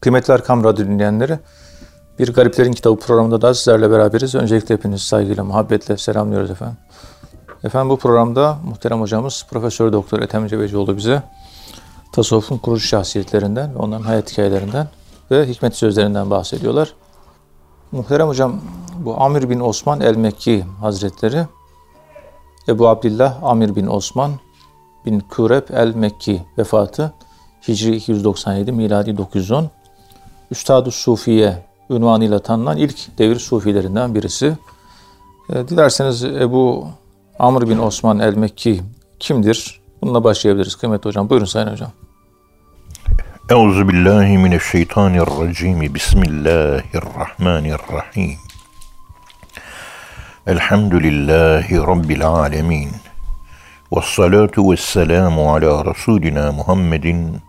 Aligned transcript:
Kıymetli 0.00 0.34
Erkam 0.34 0.64
Radyo 0.64 0.86
dinleyenleri, 0.86 1.38
Bir 2.18 2.32
Gariplerin 2.32 2.72
Kitabı 2.72 3.00
programında 3.00 3.42
da 3.42 3.54
sizlerle 3.54 3.90
beraberiz. 3.90 4.34
Öncelikle 4.34 4.74
hepinizi 4.74 5.04
saygıyla, 5.04 5.44
muhabbetle 5.44 5.96
selamlıyoruz 5.96 6.50
efendim. 6.50 6.76
Efendim 7.64 7.90
bu 7.90 7.96
programda 7.96 8.58
muhterem 8.64 9.00
hocamız 9.00 9.46
Profesör 9.50 9.92
Doktor 9.92 10.22
Ethem 10.22 10.46
Cebecioğlu 10.46 10.96
bize 10.96 11.22
tasavvufun 12.12 12.58
kurucu 12.58 12.82
şahsiyetlerinden, 12.82 13.74
onların 13.74 14.02
hayat 14.02 14.32
hikayelerinden 14.32 14.88
ve 15.30 15.48
hikmet 15.48 15.76
sözlerinden 15.76 16.30
bahsediyorlar. 16.30 16.94
Muhterem 17.92 18.28
hocam 18.28 18.60
bu 18.98 19.20
Amir 19.20 19.50
bin 19.50 19.60
Osman 19.60 20.00
el-Mekki 20.00 20.64
Hazretleri 20.80 21.46
Ebu 22.68 22.88
Abdillah 22.88 23.42
Amir 23.42 23.76
bin 23.76 23.86
Osman 23.86 24.32
bin 25.06 25.20
Kureb 25.20 25.68
el-Mekki 25.72 26.42
vefatı 26.58 27.12
Hicri 27.68 27.96
297 27.96 28.72
miladi 28.72 29.16
910 29.16 29.70
Üstad-ı 30.50 30.90
Sufiye 30.90 31.66
ünvanıyla 31.90 32.38
tanınan 32.38 32.76
ilk 32.76 33.18
devir 33.18 33.36
sufilerinden 33.36 34.14
birisi. 34.14 34.58
E, 35.52 35.68
dilerseniz 35.68 36.24
Ebu 36.24 36.88
Amr 37.38 37.68
bin 37.68 37.78
Osman 37.78 38.18
el-Mekki 38.18 38.82
kimdir? 39.18 39.80
Bununla 40.02 40.24
başlayabiliriz 40.24 40.76
kıymetli 40.76 41.08
hocam. 41.08 41.30
Buyurun 41.30 41.46
Sayın 41.46 41.66
Hocam. 41.66 41.90
Euzu 43.50 43.88
billahi 43.88 44.38
mineşşeytanirracim. 44.38 45.94
Bismillahirrahmanirrahim. 45.94 48.38
Elhamdülillahi 50.46 51.76
Rabbil 51.76 52.26
alemin. 52.26 52.90
Ve 53.92 54.00
salatu 54.02 54.72
ve 54.72 54.76
selamu 54.76 55.54
ala 55.54 55.84
Resulina 55.84 56.52
Muhammedin 56.52 57.40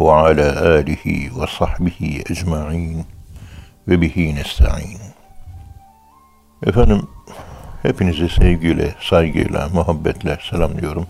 ve 0.00 0.12
ala 0.12 0.70
alihi 0.74 1.40
ve 1.40 1.46
sahbihi 1.58 2.20
ecma'in 2.30 3.04
ve 3.88 4.00
bihi 4.00 4.34
nesta'in. 4.34 4.98
Efendim, 6.66 7.08
hepinizi 7.82 8.28
sevgiyle, 8.28 8.94
saygıyla, 9.00 9.68
muhabbetle 9.68 10.38
selamlıyorum. 10.50 11.06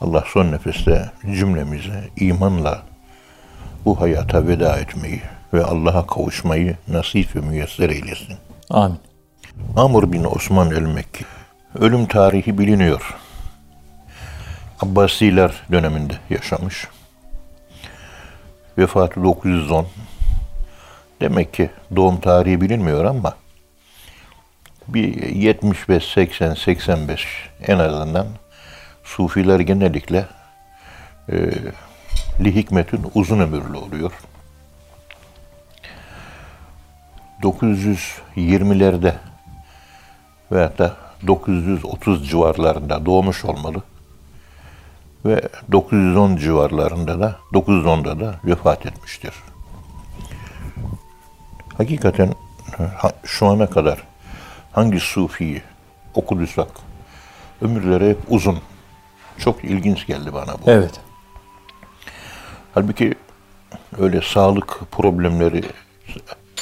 Allah 0.00 0.24
son 0.26 0.52
nefeste 0.52 1.10
cümlemize 1.34 2.08
imanla 2.16 2.82
bu 3.84 4.00
hayata 4.00 4.46
veda 4.46 4.76
etmeyi 4.78 5.22
ve 5.54 5.64
Allah'a 5.64 6.06
kavuşmayı 6.06 6.76
nasip 6.88 7.36
ve 7.36 7.40
müyesser 7.40 7.90
eylesin. 7.90 8.36
Amin. 8.70 8.98
Amr 9.76 10.12
bin 10.12 10.24
Osman 10.24 10.70
el-Mekki. 10.70 11.24
Ölüm 11.74 12.06
tarihi 12.06 12.58
biliniyor. 12.58 13.16
Abbasiler 14.82 15.52
döneminde 15.72 16.14
yaşamış. 16.30 16.88
Vefatı 18.78 19.22
910. 19.22 19.86
Demek 21.20 21.54
ki 21.54 21.70
doğum 21.96 22.20
tarihi 22.20 22.60
bilinmiyor 22.60 23.04
ama 23.04 23.34
bir 24.88 25.22
75, 25.22 26.04
80, 26.04 26.54
85 26.54 27.26
en 27.66 27.78
azından 27.78 28.26
Sufiler 29.04 29.60
genellikle 29.60 30.26
e, 31.32 31.36
li 32.44 32.54
hikmetin 32.54 33.06
uzun 33.14 33.40
ömürlü 33.40 33.76
oluyor. 33.76 34.12
920'lerde 37.42 39.14
veya 40.52 40.78
da 40.78 40.96
930 41.26 42.28
civarlarında 42.30 43.06
doğmuş 43.06 43.44
olmalı. 43.44 43.82
Ve 45.24 45.48
910 45.72 46.36
civarlarında 46.36 47.20
da 47.20 47.38
910'da 47.52 48.20
da 48.20 48.40
vefat 48.44 48.86
etmiştir. 48.86 49.34
Hakikaten 51.76 52.34
şu 53.24 53.46
ana 53.46 53.70
kadar 53.70 54.02
hangi 54.72 55.00
sufiyi 55.00 55.62
okuduysak 56.14 56.68
ömürleri 57.62 58.10
hep 58.10 58.18
uzun. 58.28 58.58
Çok 59.38 59.64
ilginç 59.64 60.06
geldi 60.06 60.32
bana 60.32 60.54
bu. 60.54 60.70
Evet. 60.70 61.00
Halbuki 62.74 63.14
öyle 63.98 64.20
sağlık 64.22 64.80
problemleri, 64.90 65.64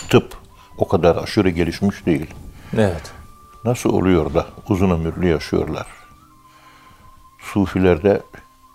tıp 0.09 0.37
o 0.79 0.89
kadar 0.89 1.17
aşırı 1.17 1.51
gelişmiş 1.51 2.07
değil. 2.07 2.35
Evet. 2.77 3.13
Nasıl 3.65 3.91
oluyor 3.91 4.35
da 4.35 4.47
uzun 4.69 4.91
ömürlü 4.91 5.29
yaşıyorlar? 5.29 5.87
Sufilerde 7.41 8.23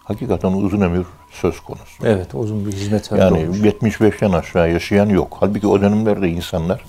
hakikaten 0.04 0.52
uzun 0.52 0.82
ömür 0.82 1.06
söz 1.32 1.60
konusu. 1.60 2.06
Evet, 2.06 2.28
uzun 2.34 2.66
bir 2.66 2.72
hizmet 2.72 3.12
Yani 3.12 3.38
olmuş. 3.38 3.58
75'ten 3.58 4.32
aşağı 4.32 4.72
yaşayan 4.72 5.10
yok. 5.10 5.38
Halbuki 5.40 5.68
o 5.68 5.82
dönemlerde 5.82 6.30
insanlar 6.30 6.82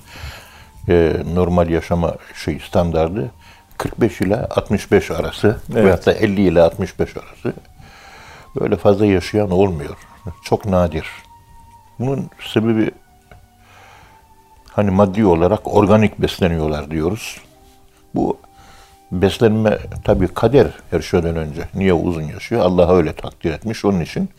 e, 0.89 1.13
normal 1.33 1.69
yaşama 1.69 2.15
şey 2.45 2.59
standardı 2.59 3.31
45 3.77 4.21
ile 4.21 4.35
65 4.45 5.11
arası 5.11 5.59
Evet. 5.73 5.85
veyahut 5.85 6.05
da 6.05 6.13
50 6.13 6.41
ile 6.41 6.61
65 6.61 7.17
arası 7.17 7.53
böyle 8.59 8.75
fazla 8.75 9.05
yaşayan 9.05 9.51
olmuyor. 9.51 9.97
Çok 10.43 10.65
nadir. 10.65 11.07
Bunun 11.99 12.29
sebebi 12.53 12.91
hani 14.69 14.91
maddi 14.91 15.25
olarak 15.25 15.75
organik 15.75 16.21
besleniyorlar 16.21 16.91
diyoruz. 16.91 17.41
Bu 18.15 18.37
beslenme 19.21 19.77
tabii 20.03 20.27
kader 20.27 20.67
her 20.91 20.99
şeyden 20.99 21.35
önce. 21.35 21.61
Niye 21.75 21.93
uzun 21.93 22.21
yaşıyor? 22.21 22.61
Allah 22.61 22.95
öyle 22.95 23.13
takdir 23.13 23.51
etmiş. 23.51 23.85
Onun 23.85 24.01
için 24.01 24.29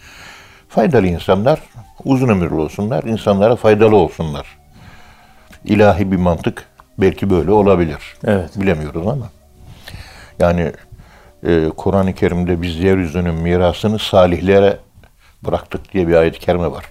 faydalı 0.69 1.07
insanlar 1.07 1.61
uzun 2.05 2.29
ömürlü 2.29 2.55
olsunlar, 2.55 3.05
insanlara 3.05 3.57
faydalı 3.57 3.97
olsunlar. 3.97 4.47
İlahi 5.65 6.13
bir 6.13 6.17
mantık 6.17 6.65
belki 6.99 7.31
böyle 7.31 7.51
olabilir. 7.51 8.17
Evet. 8.25 8.61
Bilemiyoruz 8.61 9.07
ama. 9.07 9.29
Yani 10.39 10.73
e, 11.47 11.69
Kur'an-ı 11.77 12.15
Kerim'de 12.15 12.63
biz 12.63 12.77
yeryüzünün 12.77 13.35
mirasını 13.35 13.99
salihlere 13.99 14.79
bıraktık 15.43 15.93
diye 15.93 16.09
bir 16.09 16.15
ayet-i 16.15 16.39
kerime 16.39 16.71
var. 16.71 16.85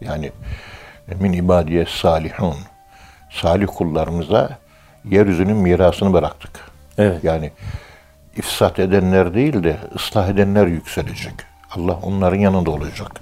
Yani 0.00 0.32
min 1.20 1.32
ibadiye 1.32 1.86
salihun. 1.86 2.56
Salih 3.30 3.66
kullarımıza 3.66 4.58
yeryüzünün 5.04 5.56
mirasını 5.56 6.12
bıraktık. 6.12 6.69
Evet. 7.00 7.24
Yani 7.24 7.50
ifsat 8.36 8.78
edenler 8.78 9.34
değil 9.34 9.62
de 9.62 9.76
ıslah 9.96 10.28
edenler 10.28 10.66
yükselecek. 10.66 11.34
Allah 11.76 11.98
onların 12.02 12.38
yanında 12.38 12.70
olacak. 12.70 13.20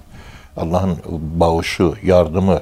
Allah'ın 0.57 0.97
bağışı, 1.39 1.93
yardımı 2.03 2.61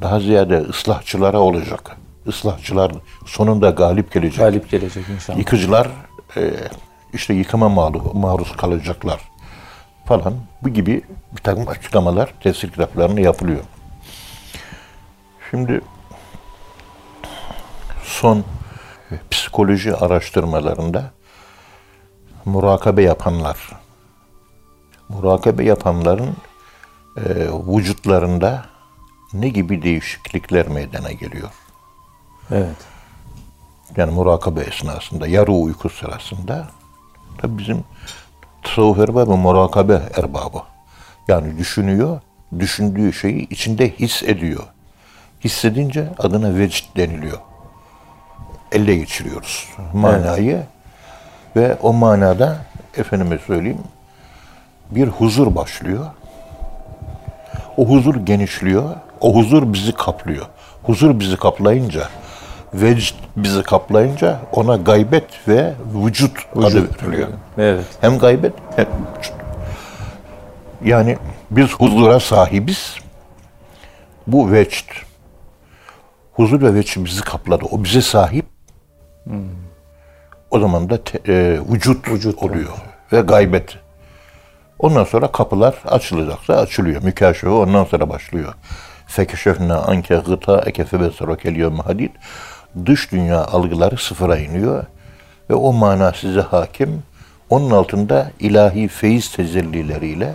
daha 0.00 0.20
ziyade 0.20 0.58
ıslahçılara 0.58 1.38
olacak. 1.38 1.96
Islahçılar 2.26 2.92
sonunda 3.26 3.70
galip 3.70 4.12
gelecek. 4.12 4.38
Galip 4.38 4.70
gelecek 4.70 5.08
inşallah. 5.08 5.38
Yıkıcılar 5.38 5.88
e, 6.36 6.50
işte 7.12 7.34
yıkıma 7.34 7.68
maruz, 8.14 8.56
kalacaklar 8.56 9.20
falan. 10.04 10.34
Bu 10.62 10.68
gibi 10.68 11.02
bir 11.32 11.42
takım 11.42 11.68
açıklamalar 11.68 12.34
tefsir 12.42 12.70
kitaplarında 12.70 13.20
yapılıyor. 13.20 13.60
Şimdi 15.50 15.80
son 18.04 18.44
psikoloji 19.30 19.96
araştırmalarında 19.96 21.10
murakabe 22.44 23.02
yapanlar, 23.02 23.56
murakabe 25.08 25.64
yapanların 25.64 26.36
e, 27.16 27.22
vücutlarında 27.68 28.64
ne 29.32 29.48
gibi 29.48 29.82
değişiklikler 29.82 30.68
meydana 30.68 31.12
geliyor? 31.12 31.50
Evet. 32.50 32.76
yani 33.96 34.12
murakabe 34.12 34.60
esnasında, 34.60 35.26
yarı 35.26 35.52
uyku 35.52 35.88
sırasında 35.88 36.68
tabi 37.38 37.58
bizim 37.58 37.84
tasavvuf 38.62 38.98
erbabı 38.98 39.36
murakabe 39.36 40.02
erbabı. 40.16 40.62
Yani 41.28 41.58
düşünüyor, 41.58 42.20
düşündüğü 42.58 43.12
şeyi 43.12 43.48
içinde 43.48 43.90
hissediyor. 43.90 44.62
Hissedince 45.44 46.08
adına 46.18 46.56
vecd 46.58 46.84
deniliyor. 46.96 47.38
Elle 48.74 48.96
geçiriyoruz 48.96 49.68
manayı 49.92 50.62
ve 51.56 51.74
o 51.82 51.92
manada 51.92 52.56
efendime 52.96 53.38
söyleyeyim 53.38 53.78
bir 54.90 55.08
huzur 55.08 55.54
başlıyor. 55.54 56.06
O 57.76 57.88
huzur 57.88 58.14
genişliyor. 58.14 58.90
O 59.20 59.34
huzur 59.34 59.72
bizi 59.72 59.92
kaplıyor. 59.92 60.46
Huzur 60.82 61.20
bizi 61.20 61.36
kaplayınca, 61.36 62.08
vecd 62.74 63.14
bizi 63.36 63.62
kaplayınca 63.62 64.40
ona 64.52 64.76
gaybet 64.76 65.48
ve 65.48 65.72
vücut, 65.94 66.38
adı 66.56 66.88
veriliyor. 67.02 67.28
Evet. 67.58 67.84
Hem 68.00 68.18
gaybet 68.18 68.52
hem 68.76 68.86
vücut. 68.86 69.34
Yani 70.84 71.16
biz 71.50 71.72
huzura 71.72 72.20
sahibiz. 72.20 72.96
Bu 74.26 74.52
vecd. 74.52 74.90
Huzur 76.32 76.62
ve 76.62 76.74
vecd 76.74 77.04
bizi 77.04 77.20
kapladı. 77.20 77.64
O 77.70 77.84
bize 77.84 78.02
sahip. 78.02 78.53
O 80.50 80.58
zaman 80.60 80.90
da 80.90 81.04
te- 81.04 81.20
e, 81.32 81.58
vücut, 81.72 82.08
Vücut 82.08 82.42
oluyor. 82.42 82.72
Ve 83.12 83.20
gaybet. 83.20 83.76
Ondan 84.78 85.04
sonra 85.04 85.32
kapılar 85.32 85.74
açılacaksa 85.84 86.54
açılıyor. 86.54 87.02
Mükâşefe 87.02 87.48
ondan 87.48 87.84
sonra 87.84 88.08
başlıyor. 88.08 88.54
Fekeşefna 89.06 89.76
anke 89.78 90.16
gıta 90.16 90.62
eke 90.66 90.84
febesarake 90.84 91.50
yevme 91.50 91.82
hadid. 91.82 92.10
Dış 92.86 93.12
dünya 93.12 93.44
algıları 93.44 93.96
sıfıra 93.98 94.38
iniyor. 94.38 94.84
Ve 95.50 95.54
o 95.54 95.72
mana 95.72 96.12
size 96.12 96.40
hakim. 96.40 97.02
Onun 97.50 97.70
altında 97.70 98.30
ilahi 98.40 98.88
feyiz 98.88 99.32
tezellileriyle 99.32 100.34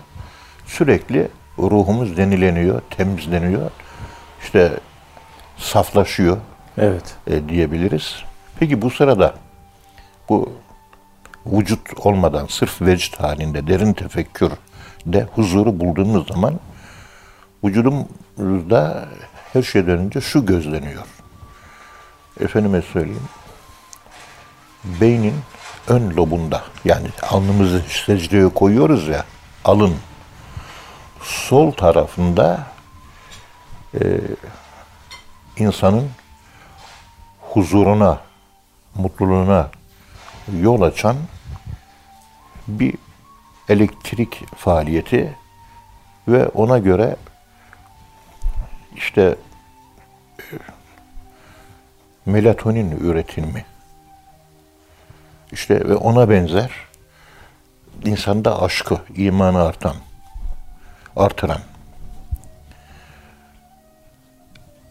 sürekli 0.66 1.28
ruhumuz 1.60 2.18
denileniyor, 2.18 2.82
temizleniyor. 2.98 3.72
İşte 4.44 4.72
saflaşıyor 5.58 6.38
Evet. 6.78 7.16
e, 7.28 7.50
diyebiliriz. 7.50 8.16
Peki 8.60 8.82
bu 8.82 8.90
sırada 8.90 9.34
bu 10.30 10.54
vücut 11.46 11.82
olmadan 11.98 12.48
sırf 12.48 12.82
vecd 12.82 13.20
halinde 13.20 13.68
derin 13.68 13.94
tefekkür 13.94 14.52
de 15.06 15.28
huzuru 15.36 15.80
bulduğunuz 15.80 16.28
zaman 16.28 16.60
vücudumuzda 17.64 19.10
her 19.54 19.64
şeyden 19.64 19.98
önce 19.98 20.22
şu 20.22 20.46
gözleniyor. 20.46 21.04
Efendime 22.40 22.82
söyleyeyim. 22.82 23.30
Beynin 24.84 25.36
ön 25.88 26.18
lobunda 26.18 26.64
yani 26.86 27.08
alnımızı 27.30 27.84
secdeye 28.06 28.50
koyuyoruz 28.50 29.08
ya 29.08 29.26
alın 29.66 29.96
sol 31.22 31.72
tarafında 31.72 32.68
e, 33.94 34.22
insanın 35.58 36.10
huzuruna, 37.42 38.29
mutluluğuna 39.00 39.70
yol 40.62 40.82
açan 40.82 41.18
bir 42.68 42.96
elektrik 43.70 44.56
faaliyeti 44.56 45.36
ve 46.28 46.48
ona 46.48 46.78
göre 46.78 47.16
işte 48.96 49.36
e, 50.40 50.44
melatonin 52.26 52.92
üretimi. 52.92 53.66
İşte 55.52 55.90
ve 55.90 55.96
ona 55.96 56.30
benzer 56.30 56.72
insanda 58.06 58.62
aşkı, 58.62 58.98
imanı 59.16 59.64
artan, 59.64 59.96
artıran 61.16 61.62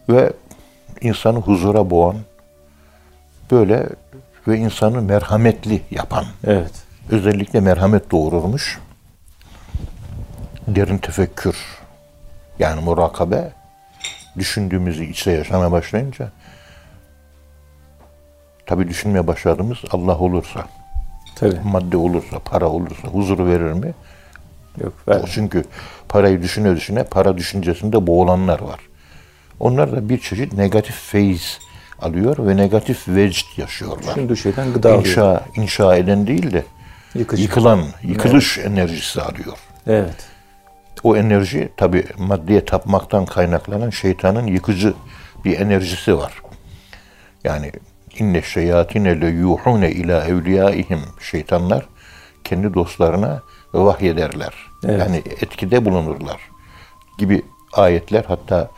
ve 0.09 0.33
insanı 1.01 1.39
huzura 1.39 1.91
boğan 1.91 2.17
böyle 3.51 3.89
ve 4.49 4.57
insanı 4.59 5.03
merhametli 5.03 5.83
yapan 5.91 6.25
Evet. 6.47 6.73
özellikle 7.11 7.61
merhamet 7.61 8.11
doğururmuş. 8.11 8.79
Derin 10.69 10.99
tefekkür 10.99 11.57
yani 12.59 12.81
murakabe 12.81 13.53
düşündüğümüzü 14.39 15.05
içte 15.05 15.31
yaşamaya 15.33 15.73
başlayınca 15.73 16.33
tabi 18.67 18.89
düşünmeye 18.89 19.27
başladığımız 19.27 19.79
Allah 19.91 20.19
olursa, 20.19 20.67
Tabii. 21.37 21.61
madde 21.65 21.97
olursa, 21.97 22.39
para 22.39 22.69
olursa 22.69 23.09
huzuru 23.09 23.47
verir 23.47 23.73
mi? 23.73 23.95
Yok. 24.81 24.93
Ben, 25.09 25.23
Çünkü 25.33 25.65
parayı 26.09 26.43
düşüne 26.43 26.77
düşüne 26.77 27.05
para 27.05 27.39
düşüncesinde 27.39 28.07
boğulanlar 28.07 28.61
var. 28.61 28.81
Onlar 29.61 29.93
da 29.93 30.09
bir 30.09 30.21
çeşit 30.21 30.53
negatif 30.53 30.95
feyiz 30.95 31.59
alıyor 32.01 32.47
ve 32.47 32.57
negatif 32.57 33.09
vecd 33.09 33.47
yaşıyorlar. 33.59 34.15
düşündüğü 34.15 34.37
şeyden 34.37 34.73
gıda 34.73 34.89
alıyor. 34.89 35.05
İnşa, 35.07 35.45
inşa 35.57 35.97
eden 35.97 36.27
değil 36.27 36.53
de 36.53 36.65
Yıkıcı. 37.15 37.43
yıkılan, 37.43 37.85
yıkılış 38.03 38.59
enerjisi 38.59 39.23
alıyor. 39.23 39.57
Evet. 39.87 40.27
O 41.03 41.17
enerji 41.17 41.69
tabi 41.77 42.05
maddeye 42.19 42.65
tapmaktan 42.65 43.27
kaynaklanan 43.27 43.91
şeytanın 43.91 44.47
yıkıcı 44.47 44.95
bir 45.45 45.61
enerjisi 45.61 46.19
var. 46.19 46.33
Yani 47.45 47.73
inne 48.19 48.43
şeyatine 48.43 49.21
le 49.21 49.27
yuhune 49.27 49.91
ila 49.91 50.25
evliyaihim 50.25 51.01
şeytanlar 51.21 51.87
kendi 52.45 52.75
dostlarına 52.75 53.43
vahyederler. 53.73 54.55
Evet. 54.85 54.99
Yani 55.01 55.17
etkide 55.41 55.85
bulunurlar 55.85 56.41
gibi 57.19 57.43
ayetler 57.73 58.25
hatta 58.29 58.71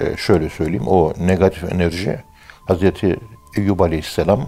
e, 0.00 0.16
şöyle 0.16 0.48
söyleyeyim 0.50 0.88
o 0.88 1.12
negatif 1.20 1.72
enerji 1.72 2.22
Hazreti 2.72 3.16
Eyyub 3.56 3.80
Aleyhisselam 3.80 4.46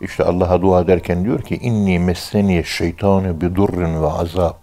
işte 0.00 0.24
Allah'a 0.24 0.62
dua 0.62 0.80
ederken 0.80 1.24
diyor 1.24 1.42
ki 1.42 1.56
inni 1.56 1.98
messeniye 1.98 2.64
şeytanu 2.64 3.40
bi 3.40 3.54
durrin 3.54 4.02
ve 4.02 4.06
azab 4.06 4.54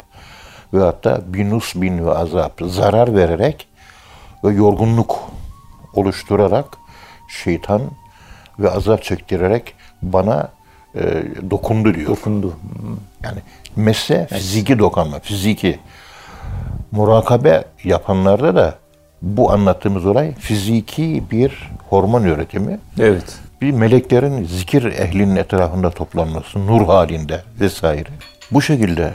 ve 0.73 0.79
hatta 0.79 1.21
binus 1.27 1.75
bin 1.75 2.05
ve 2.05 2.11
azab 2.11 2.49
zarar 2.61 3.15
vererek 3.15 3.67
ve 4.43 4.53
yorgunluk 4.53 5.19
oluşturarak 5.93 6.65
şeytan 7.27 7.81
ve 8.59 8.71
azap 8.71 9.03
çektirerek 9.03 9.75
bana 10.01 10.49
e, 10.95 11.23
dokundu 11.51 11.93
diyor. 11.93 12.07
Dokundu. 12.07 12.53
Yani 13.23 13.39
messe 13.75 14.27
fiziki 14.27 14.79
dokunma, 14.79 15.19
fiziki. 15.19 15.79
Murakabe 16.91 17.65
yapanlarda 17.83 18.55
da 18.55 18.75
bu 19.21 19.51
anlattığımız 19.51 20.05
olay 20.05 20.35
fiziki 20.35 21.23
bir 21.31 21.71
hormon 21.89 22.23
üretimi. 22.23 22.79
Evet. 22.99 23.39
Bir 23.61 23.71
meleklerin 23.71 24.45
zikir 24.45 24.83
ehlinin 24.83 25.35
etrafında 25.35 25.89
toplanması, 25.89 26.67
nur 26.67 26.85
halinde 26.85 27.43
vesaire. 27.59 28.09
Bu 28.51 28.61
şekilde 28.61 29.13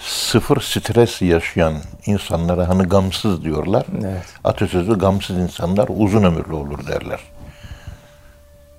sıfır 0.00 0.60
stres 0.60 1.22
yaşayan 1.22 1.74
insanlara 2.06 2.68
hani 2.68 2.82
gamsız 2.82 3.44
diyorlar. 3.44 3.86
Evet. 4.04 4.26
Atasözü 4.44 4.98
gamsız 4.98 5.38
insanlar 5.38 5.88
uzun 5.96 6.24
ömürlü 6.24 6.54
olur 6.54 6.86
derler. 6.86 7.20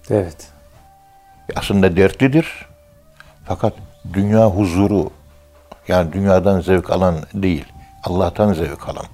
Evet. 0.09 0.47
aslında 1.55 1.97
dertlidir. 1.97 2.65
Fakat 3.45 3.73
dünya 4.13 4.45
huzuru 4.45 5.11
yani 5.87 6.13
dünyadan 6.13 6.61
zevk 6.61 6.89
alan 6.89 7.15
değil, 7.33 7.65
Allah'tan 8.03 8.53
zevk 8.53 8.89
alan. 8.89 9.05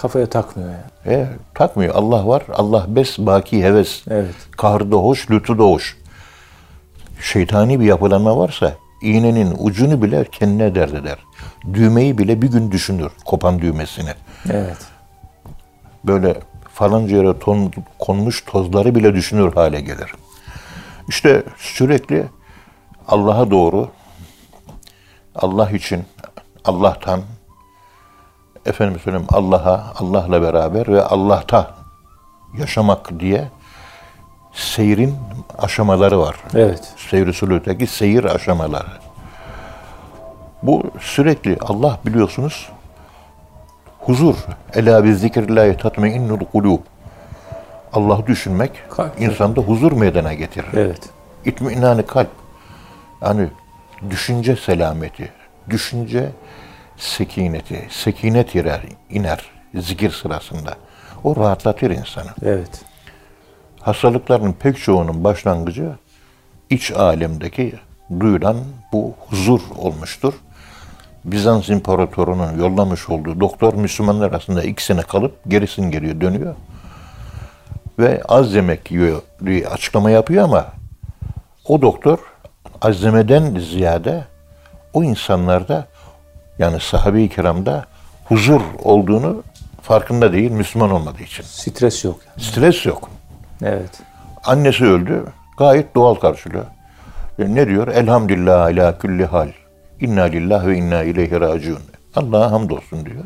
Kafaya 0.00 0.26
takmıyor 0.26 0.70
yani. 0.70 1.16
E, 1.16 1.28
takmıyor. 1.54 1.94
Allah 1.94 2.26
var. 2.26 2.42
Allah 2.52 2.84
bes, 2.88 3.18
baki 3.18 3.64
heves. 3.64 4.02
Evet. 4.10 4.34
Kahrı 4.56 4.92
da 4.92 4.96
hoş, 4.96 5.30
lütfu 5.30 5.58
da 5.58 5.62
hoş. 5.62 5.96
Şeytani 7.20 7.80
bir 7.80 7.84
yapılanma 7.84 8.36
varsa 8.36 8.74
iğnenin 9.02 9.56
ucunu 9.58 10.02
bile 10.02 10.24
kendine 10.24 10.74
dert 10.74 10.94
eder. 10.94 11.18
Düğmeyi 11.74 12.18
bile 12.18 12.42
bir 12.42 12.48
gün 12.48 12.70
düşünür. 12.70 13.12
Kopan 13.24 13.60
düğmesini. 13.60 14.10
Evet. 14.50 14.78
böyle 16.04 16.36
falanca 16.74 17.16
yere 17.16 17.38
ton, 17.38 17.72
konmuş 17.98 18.44
tozları 18.44 18.94
bile 18.94 19.14
düşünür 19.14 19.52
hale 19.52 19.80
gelir. 19.80 20.14
İşte 21.08 21.42
sürekli 21.58 22.26
Allah'a 23.08 23.50
doğru, 23.50 23.88
Allah 25.34 25.70
için, 25.70 26.04
Allah'tan, 26.64 27.20
efendim 28.66 29.00
söyleyeyim 29.04 29.26
Allah'a, 29.32 29.92
Allah'la 29.98 30.42
beraber 30.42 30.88
ve 30.88 31.02
Allah'ta 31.02 31.74
yaşamak 32.58 33.20
diye 33.20 33.48
seyrin 34.52 35.16
aşamaları 35.58 36.20
var. 36.20 36.36
Evet. 36.54 36.94
Seyr-i 37.10 37.32
sülükteki 37.32 37.86
seyir 37.86 38.24
aşamaları. 38.24 38.88
Bu 40.62 40.82
sürekli 41.00 41.58
Allah 41.60 41.98
biliyorsunuz 42.06 42.68
huzur. 44.00 44.34
Ela 44.74 45.04
bi 45.04 45.14
zikrillahi 45.14 45.76
tatmainnul 45.76 46.44
kulub. 46.52 46.80
Allah 47.92 48.26
düşünmek 48.26 48.90
Kalp. 48.90 49.20
insanda 49.20 49.60
huzur 49.60 49.92
meydana 49.92 50.34
getirir. 50.34 50.68
Evet. 50.74 51.08
İtminanı 51.44 52.06
kalp. 52.06 52.30
Yani 53.22 53.48
düşünce 54.10 54.56
selameti, 54.56 55.32
düşünce 55.70 56.30
sekineti, 57.00 57.86
sekinet 57.90 58.54
iner, 58.54 58.80
iner 59.10 59.44
zikir 59.74 60.10
sırasında. 60.10 60.74
O 61.24 61.36
rahatlatır 61.36 61.90
insanı. 61.90 62.30
Evet. 62.42 62.82
Hastalıkların 63.80 64.52
pek 64.52 64.78
çoğunun 64.78 65.24
başlangıcı 65.24 65.92
iç 66.70 66.92
alemdeki 66.92 67.74
duyulan 68.20 68.56
bu 68.92 69.14
huzur 69.18 69.60
olmuştur. 69.78 70.34
Bizans 71.24 71.68
İmparatorunun 71.68 72.58
yollamış 72.58 73.08
olduğu 73.08 73.40
doktor 73.40 73.74
Müslümanlar 73.74 74.28
arasında 74.28 74.62
ikisine 74.62 75.02
kalıp 75.02 75.36
gerisin 75.48 75.90
geriye 75.90 76.20
dönüyor. 76.20 76.54
Ve 77.98 78.22
az 78.28 78.54
yemek 78.54 78.90
yiyor 78.90 79.22
diye 79.46 79.68
açıklama 79.68 80.10
yapıyor 80.10 80.44
ama 80.44 80.66
o 81.68 81.82
doktor 81.82 82.18
azlemeden 82.82 83.58
ziyade 83.58 84.24
o 84.92 85.02
insanlarda 85.02 85.86
yani 86.60 86.80
sahabe-i 86.80 87.28
kiramda 87.28 87.84
huzur 88.24 88.60
olduğunu 88.82 89.42
farkında 89.82 90.32
değil 90.32 90.50
Müslüman 90.50 90.90
olmadığı 90.90 91.22
için. 91.22 91.42
Stres 91.42 92.04
yok. 92.04 92.20
Yani. 92.26 92.44
Stres 92.46 92.86
yok. 92.86 93.10
Evet. 93.62 93.90
Annesi 94.44 94.84
öldü. 94.84 95.24
Gayet 95.58 95.94
doğal 95.94 96.14
karşılıyor. 96.14 96.64
E, 97.38 97.54
Ne 97.54 97.66
diyor? 97.68 97.88
Elhamdülillah 97.88 98.62
ala 98.62 98.98
külli 98.98 99.24
hal. 99.24 99.48
İnna 100.00 100.22
lillah 100.22 100.66
ve 100.66 100.76
inna 100.76 101.02
ileyhi 101.02 101.40
raciun. 101.40 101.78
Allah'a 102.16 102.50
hamdolsun 102.52 103.06
diyor. 103.06 103.24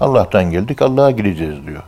Allah'tan 0.00 0.44
geldik, 0.50 0.82
Allah'a 0.82 1.10
gideceğiz 1.10 1.66
diyor. 1.66 1.82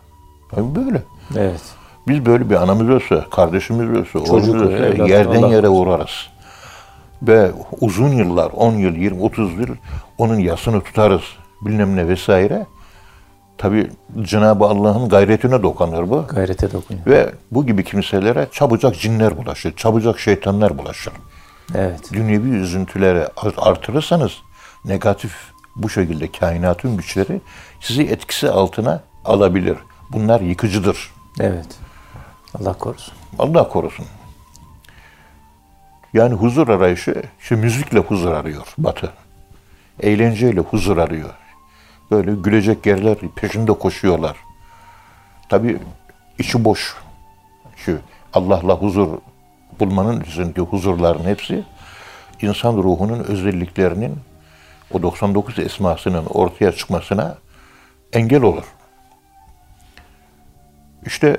Yani 0.56 0.74
böyle. 0.74 1.02
Evet. 1.36 1.62
Biz 2.08 2.26
böyle 2.26 2.50
bir 2.50 2.54
anamız 2.54 2.90
olsa, 2.90 3.24
kardeşimiz 3.30 3.98
olsa, 3.98 4.26
Çocuk, 4.26 4.54
olsa 4.54 4.72
evlat, 4.72 5.08
yerden 5.08 5.42
Allah 5.42 5.54
yere 5.54 5.66
korusun. 5.66 6.32
Ve 7.28 7.50
uzun 7.80 8.08
yıllar, 8.08 8.50
10 8.50 8.72
yıl, 8.72 8.94
20, 8.94 9.22
30 9.22 9.52
yıl 9.58 9.68
onun 10.18 10.38
yasını 10.38 10.80
tutarız 10.80 11.22
bilmem 11.60 11.96
ne 11.96 12.08
vesaire. 12.08 12.66
Tabi 13.58 13.90
Cenab-ı 14.22 14.64
Allah'ın 14.64 15.08
gayretine 15.08 15.62
dokanır 15.62 16.10
bu. 16.10 16.26
Gayrete 16.26 16.72
dokunuyor. 16.72 17.06
Ve 17.06 17.32
bu 17.50 17.66
gibi 17.66 17.84
kimselere 17.84 18.46
çabucak 18.52 19.00
cinler 19.00 19.36
bulaşır, 19.36 19.76
çabucak 19.76 20.20
şeytanlar 20.20 20.78
bulaşır. 20.78 21.12
Evet. 21.74 22.12
Dünyevi 22.12 22.48
üzüntüleri 22.48 23.26
artırırsanız 23.56 24.32
negatif 24.84 25.34
bu 25.76 25.88
şekilde 25.88 26.32
kainatın 26.32 26.96
güçleri 26.96 27.40
sizi 27.80 28.02
etkisi 28.02 28.50
altına 28.50 29.02
alabilir. 29.24 29.76
Bunlar 30.10 30.40
yıkıcıdır. 30.40 31.12
Evet. 31.40 31.66
Allah 32.60 32.72
korusun. 32.72 33.14
Allah 33.38 33.68
korusun. 33.68 34.06
Yani 36.14 36.34
huzur 36.34 36.68
arayışı, 36.68 37.22
şu 37.38 37.56
müzikle 37.56 37.98
huzur 37.98 38.32
arıyor 38.32 38.74
Batı. 38.78 39.12
Eğlenceyle 40.00 40.60
huzur 40.60 40.96
arıyor. 40.96 41.30
Böyle 42.10 42.34
gülecek 42.34 42.86
yerler 42.86 43.16
peşinde 43.36 43.72
koşuyorlar. 43.72 44.36
Tabii 45.48 45.78
içi 46.38 46.64
boş. 46.64 46.96
Şu 47.76 47.98
Allah'la 48.32 48.74
huzur 48.74 49.08
bulmanın 49.80 50.20
üzerindeki 50.20 50.60
huzurların 50.60 51.24
hepsi 51.24 51.64
insan 52.42 52.76
ruhunun 52.76 53.24
özelliklerinin 53.24 54.18
o 54.92 55.02
99 55.02 55.58
esmasının 55.58 56.26
ortaya 56.26 56.72
çıkmasına 56.72 57.38
engel 58.12 58.42
olur. 58.42 58.64
İşte 61.06 61.36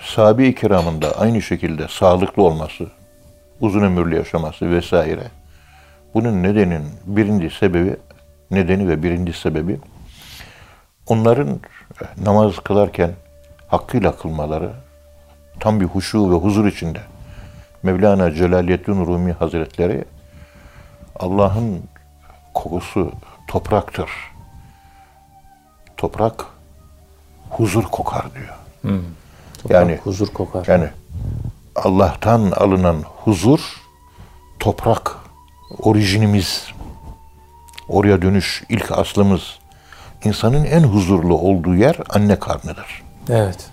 sahabe-i 0.00 0.54
kiramın 0.54 1.02
da 1.02 1.18
aynı 1.18 1.42
şekilde 1.42 1.88
sağlıklı 1.88 2.42
olması, 2.42 2.97
uzun 3.60 3.82
ömürlü 3.82 4.16
yaşaması 4.16 4.70
vesaire. 4.70 5.22
Bunun 6.14 6.42
nedenin 6.42 6.84
birinci 7.06 7.50
sebebi, 7.50 7.96
nedeni 8.50 8.88
ve 8.88 9.02
birinci 9.02 9.32
sebebi 9.32 9.78
onların 11.06 11.60
namaz 12.24 12.56
kılarken 12.64 13.10
hakkıyla 13.68 14.16
kılmaları, 14.16 14.72
tam 15.60 15.80
bir 15.80 15.84
huşu 15.84 16.30
ve 16.30 16.34
huzur 16.34 16.66
içinde. 16.66 17.00
Mevlana 17.82 18.34
Celaleddin 18.34 19.06
Rumi 19.06 19.32
Hazretleri 19.32 20.04
Allah'ın 21.20 21.82
kokusu 22.54 23.12
topraktır. 23.48 24.10
Toprak 25.96 26.46
huzur 27.50 27.82
kokar 27.84 28.26
diyor. 28.34 28.56
Toprak 29.62 29.80
Yani- 29.80 29.98
huzur 30.04 30.28
kokar. 30.28 30.64
Yani 30.68 30.88
Allah'tan 31.84 32.50
alınan 32.50 32.96
huzur 33.16 33.60
toprak 34.60 35.16
orijinimiz. 35.78 36.66
Oraya 37.88 38.22
dönüş 38.22 38.64
ilk 38.68 38.92
aslımız. 38.92 39.58
İnsanın 40.24 40.64
en 40.64 40.82
huzurlu 40.82 41.38
olduğu 41.38 41.74
yer 41.74 41.96
anne 42.08 42.38
karnıdır. 42.38 43.02
Evet. 43.28 43.70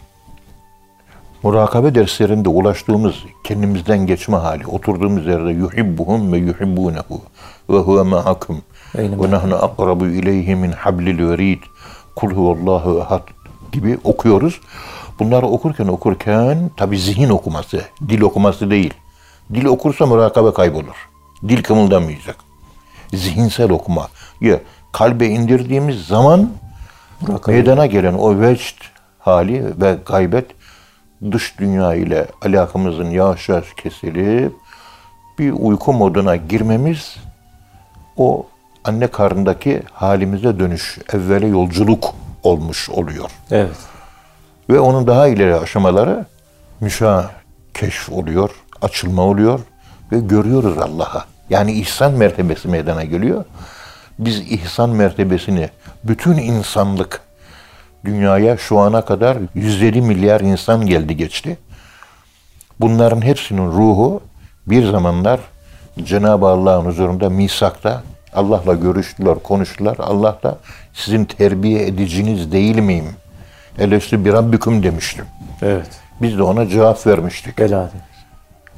Murakabe 1.43 1.95
derslerinde 1.95 2.49
ulaştığımız 2.49 3.15
kendimizden 3.43 4.07
geçme 4.07 4.37
hali, 4.37 4.67
oturduğumuz 4.67 5.25
yerde 5.25 5.49
yuhibbuhum 5.49 6.33
ve 6.33 6.37
yuhibbunehu 6.37 7.21
ve 7.69 7.77
huve 7.77 8.01
ma'akum 8.01 8.61
ve 8.95 9.31
nahnu 9.31 9.55
akrabu 9.55 10.07
ileyhi 10.07 10.55
min 10.55 10.71
hablil 10.71 11.29
verid 11.29 11.63
kul 12.15 12.31
huvallahu 12.31 12.99
ehad 12.99 13.21
gibi 13.71 13.99
okuyoruz. 14.03 14.61
Bunları 15.19 15.45
okurken 15.45 15.87
okurken 15.87 16.71
tabi 16.77 16.99
zihin 16.99 17.29
okuması, 17.29 17.81
dil 18.09 18.21
okuması 18.21 18.71
değil. 18.71 18.93
Dil 19.53 19.65
okursa 19.65 20.05
murakabe 20.05 20.53
kaybolur. 20.53 21.09
Dil 21.47 21.63
kımıldamayacak. 21.63 22.35
Zihinsel 23.13 23.71
okuma. 23.71 24.07
Ya 24.41 24.59
kalbe 24.91 25.27
indirdiğimiz 25.27 26.07
zaman 26.07 26.49
Murakabe. 27.21 27.55
meydana 27.55 27.85
gelen 27.85 28.13
o 28.13 28.39
vecd 28.41 28.81
hali 29.19 29.81
ve 29.81 29.97
gaybet 30.05 30.45
dış 31.31 31.59
dünya 31.59 31.93
ile 31.93 32.27
alakamızın 32.45 33.09
yavaş 33.09 33.49
yavaş 33.49 33.73
kesilip 33.73 34.53
bir 35.39 35.51
uyku 35.51 35.93
moduna 35.93 36.35
girmemiz 36.35 37.15
o 38.17 38.45
anne 38.83 39.07
karnındaki 39.07 39.83
halimize 39.91 40.59
dönüş, 40.59 40.99
evvele 41.13 41.47
yolculuk 41.47 42.13
olmuş 42.43 42.89
oluyor. 42.89 43.29
Evet. 43.51 43.75
Ve 44.69 44.79
onun 44.79 45.07
daha 45.07 45.27
ileri 45.27 45.55
aşamaları 45.55 46.25
müşah 46.81 47.29
keşf 47.73 48.11
oluyor, 48.11 48.49
açılma 48.81 49.21
oluyor 49.21 49.59
ve 50.11 50.19
görüyoruz 50.19 50.77
Allah'a. 50.77 51.25
Yani 51.49 51.71
ihsan 51.71 52.11
mertebesi 52.11 52.67
meydana 52.67 53.03
geliyor. 53.03 53.45
Biz 54.19 54.39
ihsan 54.39 54.89
mertebesini 54.89 55.69
bütün 56.03 56.37
insanlık 56.37 57.21
dünyaya 58.05 58.57
şu 58.57 58.79
ana 58.79 59.05
kadar 59.05 59.37
107 59.55 60.01
milyar 60.01 60.41
insan 60.41 60.85
geldi 60.85 61.17
geçti. 61.17 61.57
Bunların 62.79 63.21
hepsinin 63.21 63.67
ruhu 63.67 64.21
bir 64.67 64.91
zamanlar 64.91 65.39
Cenab-ı 66.03 66.45
Allah'ın 66.45 66.85
huzurunda 66.85 67.29
misakta 67.29 68.03
Allah'la 68.33 68.73
görüştüler, 68.73 69.35
konuştular. 69.43 69.97
Allah 69.99 70.39
da 70.43 70.57
sizin 70.93 71.25
terbiye 71.25 71.87
ediciniz 71.87 72.51
değil 72.51 72.79
miyim? 72.79 73.09
Elestü 73.79 74.25
bir 74.25 74.33
Rabbiküm 74.33 74.83
demiştim. 74.83 75.25
Evet. 75.61 75.89
Biz 76.21 76.37
de 76.37 76.43
ona 76.43 76.67
cevap 76.67 77.07
vermiştik. 77.07 77.57
Bela. 77.57 77.89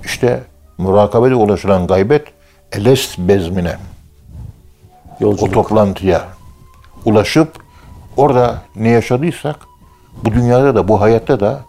İşte 0.04 0.44
murakabede 0.78 1.36
ulaşılan 1.36 1.88
gaybet 1.88 2.28
elest 2.72 3.20
bezmine, 3.20 3.76
o 5.22 5.24
Yolculuk. 5.24 5.54
toplantıya 5.54 6.26
ulaşıp 7.06 7.54
orada 8.18 8.62
ne 8.76 8.90
yaşadıysak 8.90 9.56
bu 10.24 10.32
dünyada 10.32 10.76
da 10.76 10.88
bu 10.88 11.02
hayatta 11.02 11.40
da 11.40 11.62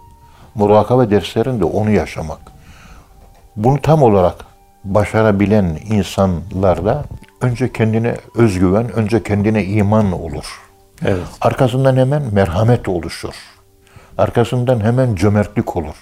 murakabe 0.55 1.09
derslerinde 1.09 1.63
onu 1.63 1.91
yaşamak. 1.91 2.39
Bunu 3.55 3.81
tam 3.81 4.03
olarak 4.03 4.35
başarabilen 4.83 5.79
insanlarda 5.89 7.03
önce 7.41 7.73
kendine 7.73 8.15
özgüven, 8.35 8.91
önce 8.91 9.23
kendine 9.23 9.63
iman 9.65 10.11
olur. 10.11 10.61
Evet. 11.05 11.27
Arkasından 11.41 11.95
hemen 11.97 12.23
merhamet 12.31 12.87
oluşur. 12.89 13.33
Arkasından 14.17 14.79
hemen 14.79 15.15
cömertlik 15.15 15.75
olur. 15.75 15.95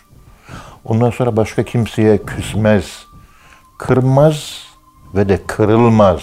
Ondan 0.85 1.09
sonra 1.09 1.37
başka 1.37 1.63
kimseye 1.63 2.17
küsmez, 2.25 3.05
kırmaz 3.77 4.63
ve 5.15 5.29
de 5.29 5.39
kırılmaz. 5.47 6.21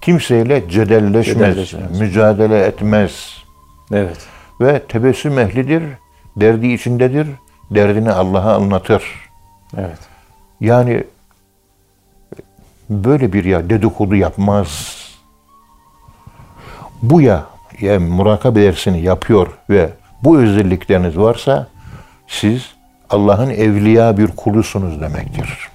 Kimseyle 0.00 0.68
cedelleşmez, 0.70 1.36
Cedelleşmez. 1.56 2.00
mücadele 2.00 2.58
etmez 2.60 3.34
Evet. 3.92 4.18
ve 4.60 4.82
tebessüm 4.88 5.38
ehlidir, 5.38 5.82
derdi 6.36 6.66
içindedir, 6.66 7.28
derdini 7.70 8.12
Allah'a 8.12 8.54
anlatır. 8.54 9.04
Evet. 9.76 9.98
Yani 10.60 11.04
böyle 12.90 13.32
bir 13.32 13.44
ya 13.44 13.70
dedikodu 13.70 14.14
yapmaz. 14.14 14.99
Bu 17.02 17.20
ya, 17.20 17.44
ya 17.80 18.00
murakabe 18.00 18.62
dersini 18.62 19.02
yapıyor 19.02 19.46
ve 19.70 19.90
bu 20.22 20.38
özellikleriniz 20.38 21.18
varsa 21.18 21.66
siz 22.28 22.62
Allah'ın 23.10 23.50
evliya 23.50 24.16
bir 24.16 24.26
kulusunuz 24.26 25.00
demektir. 25.00 25.68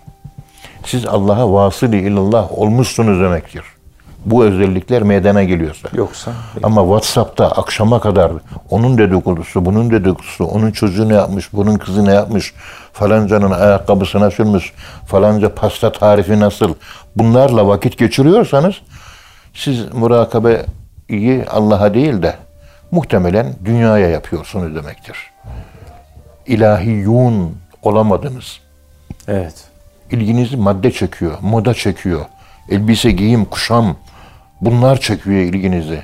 Siz 0.86 1.06
Allah'a 1.06 1.54
vasıl 1.54 1.94
ilallah 1.94 2.60
olmuşsunuz 2.60 3.22
demektir. 3.22 3.64
Bu 4.26 4.46
özellikler 4.46 5.04
meydana 5.04 5.44
geliyorsa. 5.44 5.90
Yoksa 5.94 6.32
Ama 6.64 6.82
WhatsApp'ta 6.82 7.52
akşama 7.52 8.00
kadar 8.00 8.32
onun 8.70 8.98
dedikodusu, 8.98 9.66
bunun 9.66 9.92
dedikodusu, 9.92 10.46
onun 10.46 10.72
çocuğu 10.72 11.10
ne 11.10 11.14
yapmış, 11.14 11.54
bunun 11.54 11.76
kızı 11.76 12.06
ne 12.06 12.14
yapmış, 12.14 12.54
falancanın 12.94 13.52
ayakkabısı 13.52 14.20
nasılmış, 14.20 14.74
falanca 15.08 15.56
pasta 15.56 15.92
tarifi 15.92 16.40
nasıl, 16.40 16.74
bunlarla 17.16 17.68
vakit 17.68 17.98
geçiriyorsanız 17.98 18.76
siz 19.54 19.94
murakabeyi 21.10 21.46
Allah'a 21.46 21.94
değil 21.94 22.22
de 22.22 22.36
muhtemelen 22.92 23.54
dünyaya 23.66 24.10
yapıyorsunuz 24.10 24.76
demektir. 24.76 25.32
İlahiyun 26.46 27.58
olamadınız. 27.84 28.60
evet. 29.28 29.64
İlginizi 30.12 30.58
madde 30.58 30.92
çekiyor, 30.92 31.38
moda 31.42 31.74
çekiyor. 31.74 32.26
Elbise, 32.70 33.12
giyim, 33.12 33.46
kuşam 33.46 33.96
bunlar 34.62 35.00
çekiyor 35.00 35.38
ilginizi. 35.38 36.04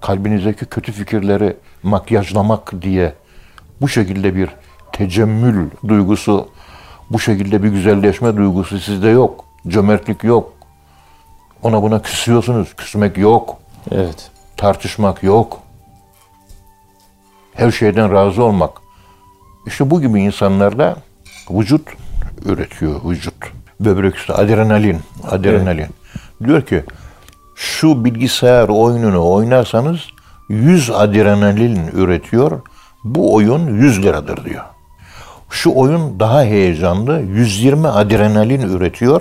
Kalbinizdeki 0.00 0.66
kötü 0.66 0.92
fikirleri 0.92 1.56
makyajlamak 1.82 2.82
diye 2.82 3.12
bu 3.80 3.88
şekilde 3.88 4.34
bir 4.34 4.48
tecemmül 4.92 5.70
duygusu, 5.88 6.48
bu 7.10 7.18
şekilde 7.18 7.62
bir 7.62 7.68
güzelleşme 7.68 8.36
duygusu 8.36 8.78
sizde 8.78 9.08
yok. 9.08 9.44
Cömertlik 9.68 10.24
yok. 10.24 10.52
Ona 11.62 11.82
buna 11.82 12.02
küsüyorsunuz. 12.02 12.74
Küsmek 12.76 13.18
yok. 13.18 13.63
Evet. 13.90 14.30
Tartışmak 14.56 15.22
yok. 15.22 15.60
her 17.54 17.70
şeyden 17.70 18.12
razı 18.12 18.42
olmak. 18.44 18.70
İşte 19.66 19.90
bu 19.90 20.00
gibi 20.00 20.20
insanlarda 20.22 20.96
vücut 21.50 21.88
üretiyor 22.44 23.00
vücut. 23.04 23.34
Böbrek 23.80 24.16
üstü 24.16 24.32
adrenalin, 24.32 25.00
adrenalin. 25.30 25.86
Diyor 26.44 26.62
ki 26.62 26.84
şu 27.56 28.04
bilgisayar 28.04 28.68
oyununu 28.68 29.30
oynarsanız 29.30 30.00
100 30.48 30.90
adrenalin 30.90 31.86
üretiyor. 31.92 32.60
Bu 33.04 33.34
oyun 33.34 33.76
100 33.76 34.02
liradır 34.02 34.44
diyor. 34.44 34.64
Şu 35.50 35.74
oyun 35.74 36.20
daha 36.20 36.42
heyecanlı, 36.42 37.20
120 37.20 37.88
adrenalin 37.88 38.60
üretiyor. 38.60 39.20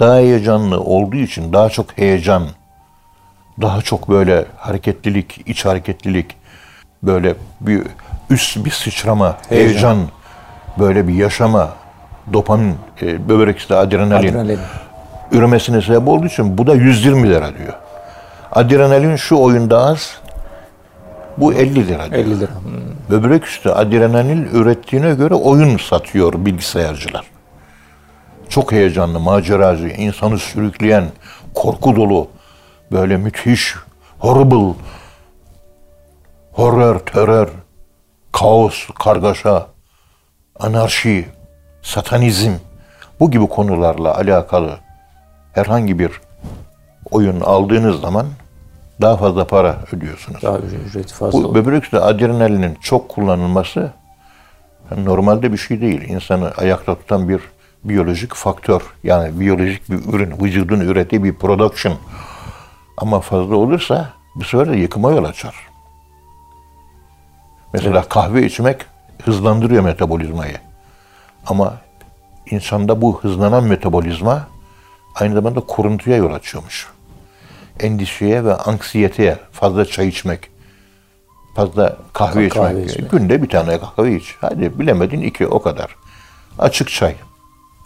Daha 0.00 0.16
heyecanlı 0.16 0.80
olduğu 0.80 1.16
için 1.16 1.52
daha 1.52 1.68
çok 1.68 1.98
heyecan, 1.98 2.42
daha 3.60 3.82
çok 3.82 4.08
böyle 4.08 4.44
hareketlilik, 4.56 5.40
iç 5.46 5.64
hareketlilik, 5.64 6.36
böyle 7.02 7.34
bir 7.60 7.82
üst 8.30 8.64
bir 8.64 8.70
sıçrama, 8.70 9.36
heyecan, 9.48 9.68
Heyecan. 9.72 9.98
böyle 10.78 11.08
bir 11.08 11.14
yaşama, 11.14 11.70
dopamin, 12.32 12.74
e, 13.02 13.28
böbrekte 13.28 13.74
adrenalin, 13.76 14.28
Adrenalin. 14.28 14.58
üremesine 15.32 15.82
sebep 15.82 16.08
olduğu 16.08 16.26
için 16.26 16.58
bu 16.58 16.66
da 16.66 16.74
120 16.74 17.28
lira 17.30 17.58
diyor. 17.58 17.72
Adrenalin 18.52 19.16
şu 19.16 19.36
oyunda 19.36 19.78
az, 19.86 20.20
bu 21.36 21.52
50 21.52 21.74
lira 21.88 22.10
diyor. 22.10 22.24
50 22.24 22.40
lira. 22.40 22.50
Hmm. 22.50 22.80
Böbrek 23.10 23.46
üstü 23.46 23.68
adrenalin 23.68 24.48
ürettiğine 24.52 25.14
göre 25.14 25.34
oyun 25.34 25.76
satıyor 25.76 26.32
bilgisayarcılar. 26.36 27.24
Çok 28.48 28.72
heyecanlı, 28.72 29.20
maceracı, 29.20 29.88
insanı 29.88 30.38
sürükleyen, 30.38 31.04
korku 31.54 31.96
dolu, 31.96 32.28
böyle 32.92 33.16
müthiş, 33.16 33.74
horrible, 34.18 34.74
horror, 36.52 36.98
terör, 36.98 37.48
kaos, 38.32 38.86
kargaşa, 38.98 39.66
anarşi, 40.60 41.28
satanizm 41.82 42.52
bu 43.20 43.30
gibi 43.30 43.46
konularla 43.48 44.16
alakalı 44.16 44.78
herhangi 45.52 45.98
bir 45.98 46.20
oyun 47.10 47.40
aldığınız 47.40 48.00
zaman 48.00 48.26
daha 49.00 49.16
fazla 49.16 49.46
para 49.46 49.76
ödüyorsunuz. 49.92 50.42
Daha 50.42 50.58
ücret- 50.58 50.86
ücreti 50.86 51.14
fazla 51.14 51.32
Bu 51.32 51.46
olur. 51.46 51.54
böbrek 51.54 51.84
üstü 51.84 51.96
adrenalinin 51.96 52.74
çok 52.80 53.08
kullanılması 53.08 53.92
normalde 54.96 55.52
bir 55.52 55.58
şey 55.58 55.80
değil. 55.80 56.02
İnsanı 56.08 56.50
ayakta 56.56 56.94
tutan 56.94 57.28
bir 57.28 57.40
biyolojik 57.84 58.34
faktör. 58.34 58.80
Yani 59.04 59.40
biyolojik 59.40 59.90
bir 59.90 60.14
ürün, 60.14 60.34
vücudun 60.42 60.80
ürettiği 60.80 61.24
bir 61.24 61.34
production. 61.34 61.94
Ama 62.96 63.20
fazla 63.20 63.56
olursa 63.56 64.12
bir 64.36 64.44
sefer 64.44 64.72
de 64.72 64.76
yıkıma 64.76 65.10
yol 65.10 65.24
açar. 65.24 65.54
Mesela 67.72 68.02
kahve 68.02 68.46
içmek 68.46 68.86
hızlandırıyor 69.24 69.82
metabolizmayı. 69.84 70.56
Ama 71.46 71.74
insanda 72.50 73.02
bu 73.02 73.20
hızlanan 73.20 73.64
metabolizma 73.64 74.48
aynı 75.14 75.34
zamanda 75.34 75.60
kuruntuya 75.60 76.16
yol 76.16 76.34
açıyormuş. 76.34 76.88
Endişeye 77.80 78.44
ve 78.44 78.54
anksiyeteye 78.54 79.38
fazla 79.52 79.84
çay 79.84 80.08
içmek, 80.08 80.50
fazla 81.56 81.96
kahve, 82.12 82.48
Kahve 82.48 82.70
içmek. 82.84 82.90
içmek. 82.90 83.10
Günde 83.10 83.42
bir 83.42 83.48
tane 83.48 83.80
kahve 83.80 84.16
iç. 84.16 84.34
Hadi 84.40 84.78
bilemedin 84.78 85.20
iki 85.20 85.46
o 85.46 85.62
kadar. 85.62 85.96
Açık 86.58 86.90
çay. 86.90 87.14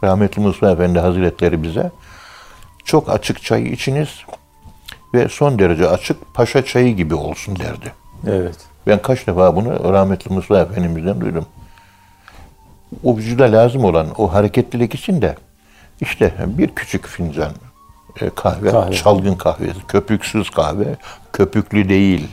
Rahmetli 0.05 0.43
Musa 0.43 0.71
Efendi 0.71 0.99
Hazretleri 0.99 1.63
bize 1.63 1.91
çok 2.85 3.11
açık 3.11 3.43
çay 3.43 3.63
içiniz 3.63 4.09
ve 5.15 5.29
son 5.29 5.59
derece 5.59 5.89
açık 5.89 6.35
paşa 6.35 6.65
çayı 6.65 6.97
gibi 6.97 7.15
olsun 7.15 7.59
derdi. 7.59 7.93
Evet. 8.27 8.57
Ben 8.87 9.03
kaç 9.03 9.27
defa 9.27 9.57
bunu 9.57 9.93
rahmetli 9.93 10.33
Musa 10.35 10.61
Efendimiz'den 10.61 11.21
duydum. 11.21 11.47
O 13.05 13.17
vücuda 13.17 13.45
lazım 13.53 13.85
olan 13.85 14.07
o 14.19 14.33
hareketlilik 14.33 14.95
için 14.95 15.23
de 15.23 15.35
işte 16.01 16.35
bir 16.47 16.69
küçük 16.69 17.07
fincan 17.07 17.53
e, 18.21 18.31
kahve, 18.31 18.71
Kahve. 18.71 18.95
çalgın 18.95 19.35
kahvesi, 19.35 19.87
köpüksüz 19.89 20.51
kahve, 20.51 20.97
köpüklü 21.33 21.89
değil. 21.89 22.29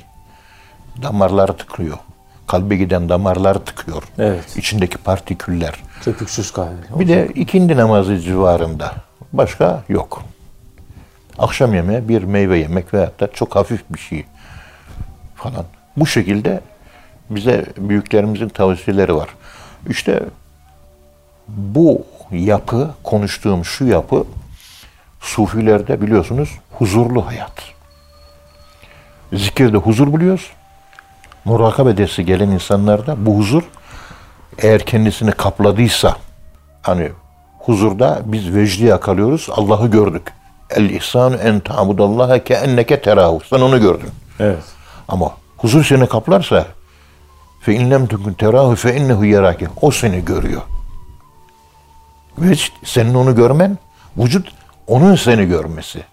Damarları 1.01 1.54
tıkıyor. 1.58 1.97
Kalbe 2.47 2.75
giden 2.75 3.10
damarları 3.10 3.60
tıkıyor. 3.60 4.04
Evet. 4.17 4.58
İçindeki 4.58 4.97
partiküller. 4.97 5.73
Köpüksüz 6.01 6.51
kahve. 6.51 6.75
Bir 6.99 7.08
de 7.08 7.28
ikindi 7.36 7.78
namazı 7.78 8.19
civarında. 8.19 8.91
Başka 9.34 9.84
yok. 9.89 10.21
Akşam 11.39 11.73
yemeği 11.73 12.10
bir 12.10 12.23
meyve 12.23 12.58
yemek 12.58 12.93
veyahut 12.93 13.19
da 13.19 13.28
çok 13.32 13.56
hafif 13.56 13.84
bir 13.89 14.00
şey 14.00 14.26
falan. 15.36 15.65
Bu 15.97 16.08
şekilde 16.08 16.62
bize 17.30 17.65
büyüklerimizin 17.78 18.50
tavsiyeleri 18.50 19.15
var. 19.15 19.30
İşte 19.89 20.23
bu 21.47 22.06
yapı, 22.32 22.91
konuştuğum 23.04 23.65
şu 23.65 23.86
yapı 23.86 24.26
Sufilerde 25.19 26.02
biliyorsunuz 26.02 26.50
huzurlu 26.71 27.28
hayat. 27.28 27.54
Zikirde 29.34 29.78
huzur 29.78 30.13
buluyoruz. 30.13 30.52
Murakabe 31.45 31.97
dersi 31.97 32.26
gelen 32.26 32.50
insanlarda 32.50 33.26
bu 33.26 33.38
huzur 33.38 33.63
eğer 34.58 34.86
kendisini 34.86 35.32
kapladıysa 35.32 36.15
hani 36.82 37.12
huzurda 37.60 38.21
biz 38.26 38.56
vecdi 38.56 38.86
yakalıyoruz. 38.86 39.47
Allah'ı 39.52 39.88
gördük. 39.88 40.34
El 40.69 40.89
ihsanu 40.89 41.36
en 41.36 41.60
ta'budallaha 41.60 42.43
ke 42.43 42.53
enneke 42.53 43.01
terahu. 43.01 43.39
Sen 43.49 43.62
onu 43.62 43.82
gördün. 43.82 44.10
Evet. 44.39 44.63
Ama 45.08 45.32
huzur 45.58 45.84
seni 45.84 46.08
kaplarsa 46.08 46.65
fe 47.62 47.73
in 47.73 47.91
lem 47.91 48.08
tekun 48.08 48.34
terahu 48.34 48.75
fe 48.75 48.95
innehu 48.95 49.25
yerake. 49.25 49.67
O 49.82 49.91
seni 49.91 50.25
görüyor. 50.25 50.62
Vecd 52.38 52.71
senin 52.84 53.13
onu 53.13 53.36
görmen, 53.36 53.77
vücut 54.17 54.47
onun 54.88 55.15
seni 55.15 55.45
görmesi. 55.45 56.03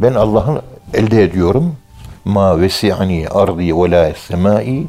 Ben 0.00 0.14
Allah'ı 0.14 0.62
elde 0.94 1.22
ediyorum. 1.22 1.76
Ma 2.24 2.60
vesi'ani 2.60 3.28
ardi 3.28 3.76
ve 3.76 3.90
la 3.90 4.14
semai 4.14 4.86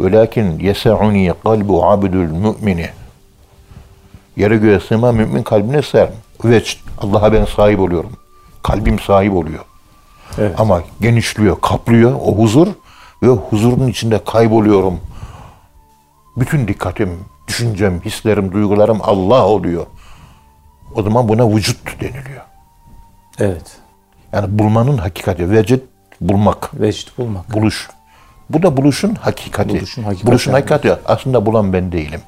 velakin 0.00 0.58
yesa'uni 0.58 1.32
kalbu 1.42 1.84
abdul 1.84 2.16
mümini. 2.18 2.90
Yere 4.36 4.56
göğe 4.56 4.80
sığma 4.80 5.12
mümin 5.12 5.42
kalbine 5.42 5.82
ser. 5.82 6.08
Vecd. 6.44 6.78
Allah'a 6.98 7.32
ben 7.32 7.44
sahip 7.44 7.80
oluyorum. 7.80 8.12
Kalbim 8.62 8.98
sahip 8.98 9.32
oluyor. 9.32 9.64
Evet. 10.38 10.60
Ama 10.60 10.82
genişliyor, 11.00 11.60
kaplıyor 11.60 12.12
o 12.12 12.34
huzur 12.38 12.68
ve 13.22 13.28
huzurun 13.28 13.86
içinde 13.88 14.24
kayboluyorum. 14.24 15.00
Bütün 16.36 16.68
dikkatim, 16.68 17.10
düşüncem, 17.48 18.00
hislerim, 18.00 18.52
duygularım 18.52 18.98
Allah 19.02 19.46
oluyor. 19.46 19.86
O 20.94 21.02
zaman 21.02 21.28
buna 21.28 21.50
vücut 21.50 22.00
deniliyor. 22.00 22.42
Evet. 23.38 23.76
Yani 24.32 24.58
bulmanın 24.58 24.98
hakikati. 24.98 25.50
Vecid 25.50 25.80
bulmak, 26.20 26.80
Vecd 26.80 27.08
bulmak. 27.18 27.54
buluş. 27.54 27.88
Bu 28.50 28.62
da 28.62 28.76
buluşun 28.76 29.14
hakikati. 29.14 29.68
Buluşun 29.68 30.02
hakikati. 30.02 30.26
Buluşun 30.26 30.52
hakikati 30.52 30.94
aslında 31.06 31.46
bulan 31.46 31.72
ben 31.72 31.92
değilim. 31.92 32.20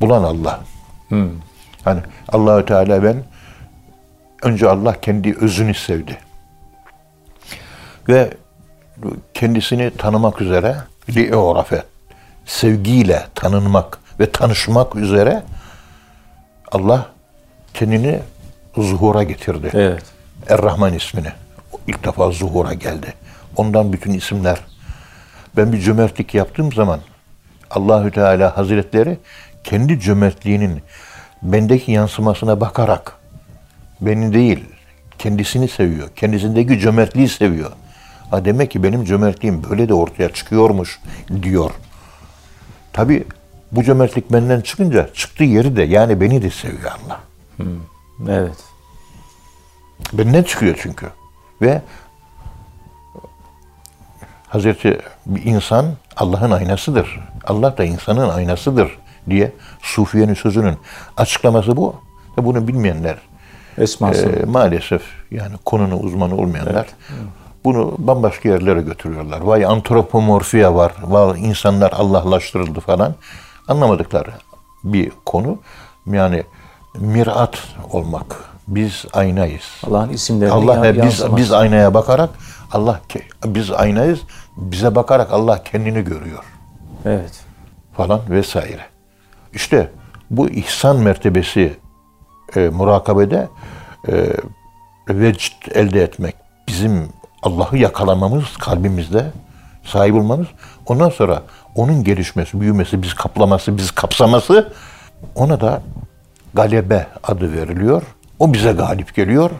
Bulan 0.00 0.22
Allah. 0.22 0.60
Hmm. 1.08 1.28
Hani 1.86 2.00
Allahü 2.28 2.66
Teala 2.66 3.02
ben 3.02 3.16
önce 4.42 4.68
Allah 4.68 5.00
kendi 5.00 5.36
özünü 5.40 5.74
sevdi. 5.74 6.18
Ve 8.08 8.30
kendisini 9.34 9.90
tanımak 9.96 10.40
üzere 10.40 10.76
li'urafe 11.10 11.82
sevgiyle 12.46 13.22
tanınmak 13.34 13.98
ve 14.20 14.30
tanışmak 14.30 14.96
üzere 14.96 15.42
Allah 16.72 17.06
kendini 17.74 18.20
zuhura 18.76 19.22
getirdi. 19.22 19.70
Evet. 19.74 20.02
Er-Rahman 20.48 20.94
ismini. 20.94 21.32
ilk 21.86 22.04
defa 22.04 22.30
zuhura 22.30 22.72
geldi. 22.72 23.14
Ondan 23.56 23.92
bütün 23.92 24.12
isimler. 24.12 24.58
Ben 25.56 25.72
bir 25.72 25.80
cömertlik 25.80 26.34
yaptığım 26.34 26.72
zaman 26.72 27.00
Allahü 27.70 28.10
Teala 28.10 28.56
Hazretleri 28.56 29.18
kendi 29.64 30.00
cömertliğinin 30.00 30.82
bendeki 31.42 31.92
yansımasına 31.92 32.60
bakarak 32.60 33.18
beni 34.00 34.34
değil 34.34 34.64
kendisini 35.18 35.68
seviyor. 35.68 36.08
Kendisindeki 36.16 36.78
cömertliği 36.78 37.28
seviyor. 37.28 37.72
Ha 38.30 38.44
demek 38.44 38.70
ki 38.70 38.82
benim 38.82 39.04
cömertliğim 39.04 39.64
böyle 39.70 39.88
de 39.88 39.94
ortaya 39.94 40.32
çıkıyormuş 40.32 41.00
diyor. 41.42 41.70
Tabi 42.92 43.24
bu 43.72 43.82
cömertlik 43.82 44.32
benden 44.32 44.60
çıkınca 44.60 45.12
çıktığı 45.14 45.44
yeri 45.44 45.76
de 45.76 45.82
yani 45.82 46.20
beni 46.20 46.42
de 46.42 46.50
seviyor 46.50 46.90
Allah. 46.90 47.20
Evet. 48.28 48.64
Benden 50.12 50.42
çıkıyor 50.42 50.78
çünkü. 50.82 51.06
Ve 51.62 51.82
Hazreti 54.48 55.00
bir 55.26 55.44
insan 55.44 55.86
Allah'ın 56.16 56.50
aynasıdır. 56.50 57.20
Allah 57.44 57.78
da 57.78 57.84
insanın 57.84 58.28
aynasıdır 58.28 58.98
diye 59.30 59.52
Sufiye'nin 59.82 60.34
sözünün 60.34 60.74
açıklaması 61.16 61.76
bu. 61.76 61.94
Ve 62.38 62.44
bunu 62.44 62.68
bilmeyenler 62.68 63.16
Esması. 63.78 64.28
e, 64.28 64.44
maalesef 64.44 65.02
yani 65.30 65.56
konunun 65.64 66.02
uzmanı 66.02 66.36
olmayanlar 66.36 66.86
Bunu 67.64 67.94
bambaşka 67.98 68.48
yerlere 68.48 68.82
götürüyorlar. 68.82 69.40
Vay 69.40 69.64
antropomorfiya 69.64 70.74
var. 70.74 70.92
Vay 71.02 71.46
insanlar 71.46 71.92
Allahlaştırıldı 71.92 72.80
falan. 72.80 73.14
Anlamadıkları 73.68 74.30
bir 74.84 75.12
konu. 75.24 75.58
Yani 76.06 76.42
mirat 76.94 77.58
olmak. 77.90 78.36
Biz 78.68 79.04
aynayız. 79.12 79.62
Allah'ın 79.86 80.08
isimlerini 80.08 80.54
Allah 80.54 80.82
ve 80.82 81.02
biz 81.02 81.24
biz 81.36 81.52
aynaya 81.52 81.94
bakarak 81.94 82.30
Allah 82.72 83.00
biz 83.46 83.70
aynayız. 83.70 84.20
Bize 84.56 84.94
bakarak 84.94 85.32
Allah 85.32 85.62
kendini 85.62 86.04
görüyor 86.04 86.44
Evet. 87.04 87.44
falan 87.96 88.20
vesaire. 88.30 88.95
İşte 89.56 89.90
bu 90.30 90.48
ihsan 90.48 90.96
mertebesi 90.96 91.76
e, 92.56 92.68
murakabede 92.68 93.48
e, 94.08 94.26
vecd 95.08 95.52
elde 95.74 96.02
etmek, 96.02 96.34
bizim 96.68 97.08
Allah'ı 97.42 97.78
yakalamamız, 97.78 98.56
kalbimizde 98.56 99.32
sahip 99.84 100.14
olmamız, 100.14 100.46
ondan 100.86 101.10
sonra 101.10 101.42
onun 101.74 102.04
gelişmesi, 102.04 102.60
büyümesi, 102.60 103.02
biz 103.02 103.14
kaplaması, 103.14 103.76
biz 103.76 103.90
kapsaması, 103.90 104.72
ona 105.34 105.60
da 105.60 105.82
galebe 106.54 107.06
adı 107.22 107.52
veriliyor. 107.52 108.02
O 108.38 108.52
bize 108.52 108.72
galip 108.72 109.14
geliyor 109.14 109.50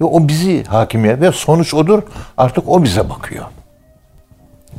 ve 0.00 0.04
o 0.04 0.28
bizi 0.28 0.64
hakimiye 0.64 1.20
ve 1.20 1.32
sonuç 1.32 1.74
odur. 1.74 2.02
Artık 2.36 2.68
o 2.68 2.82
bize 2.82 3.10
bakıyor. 3.10 3.44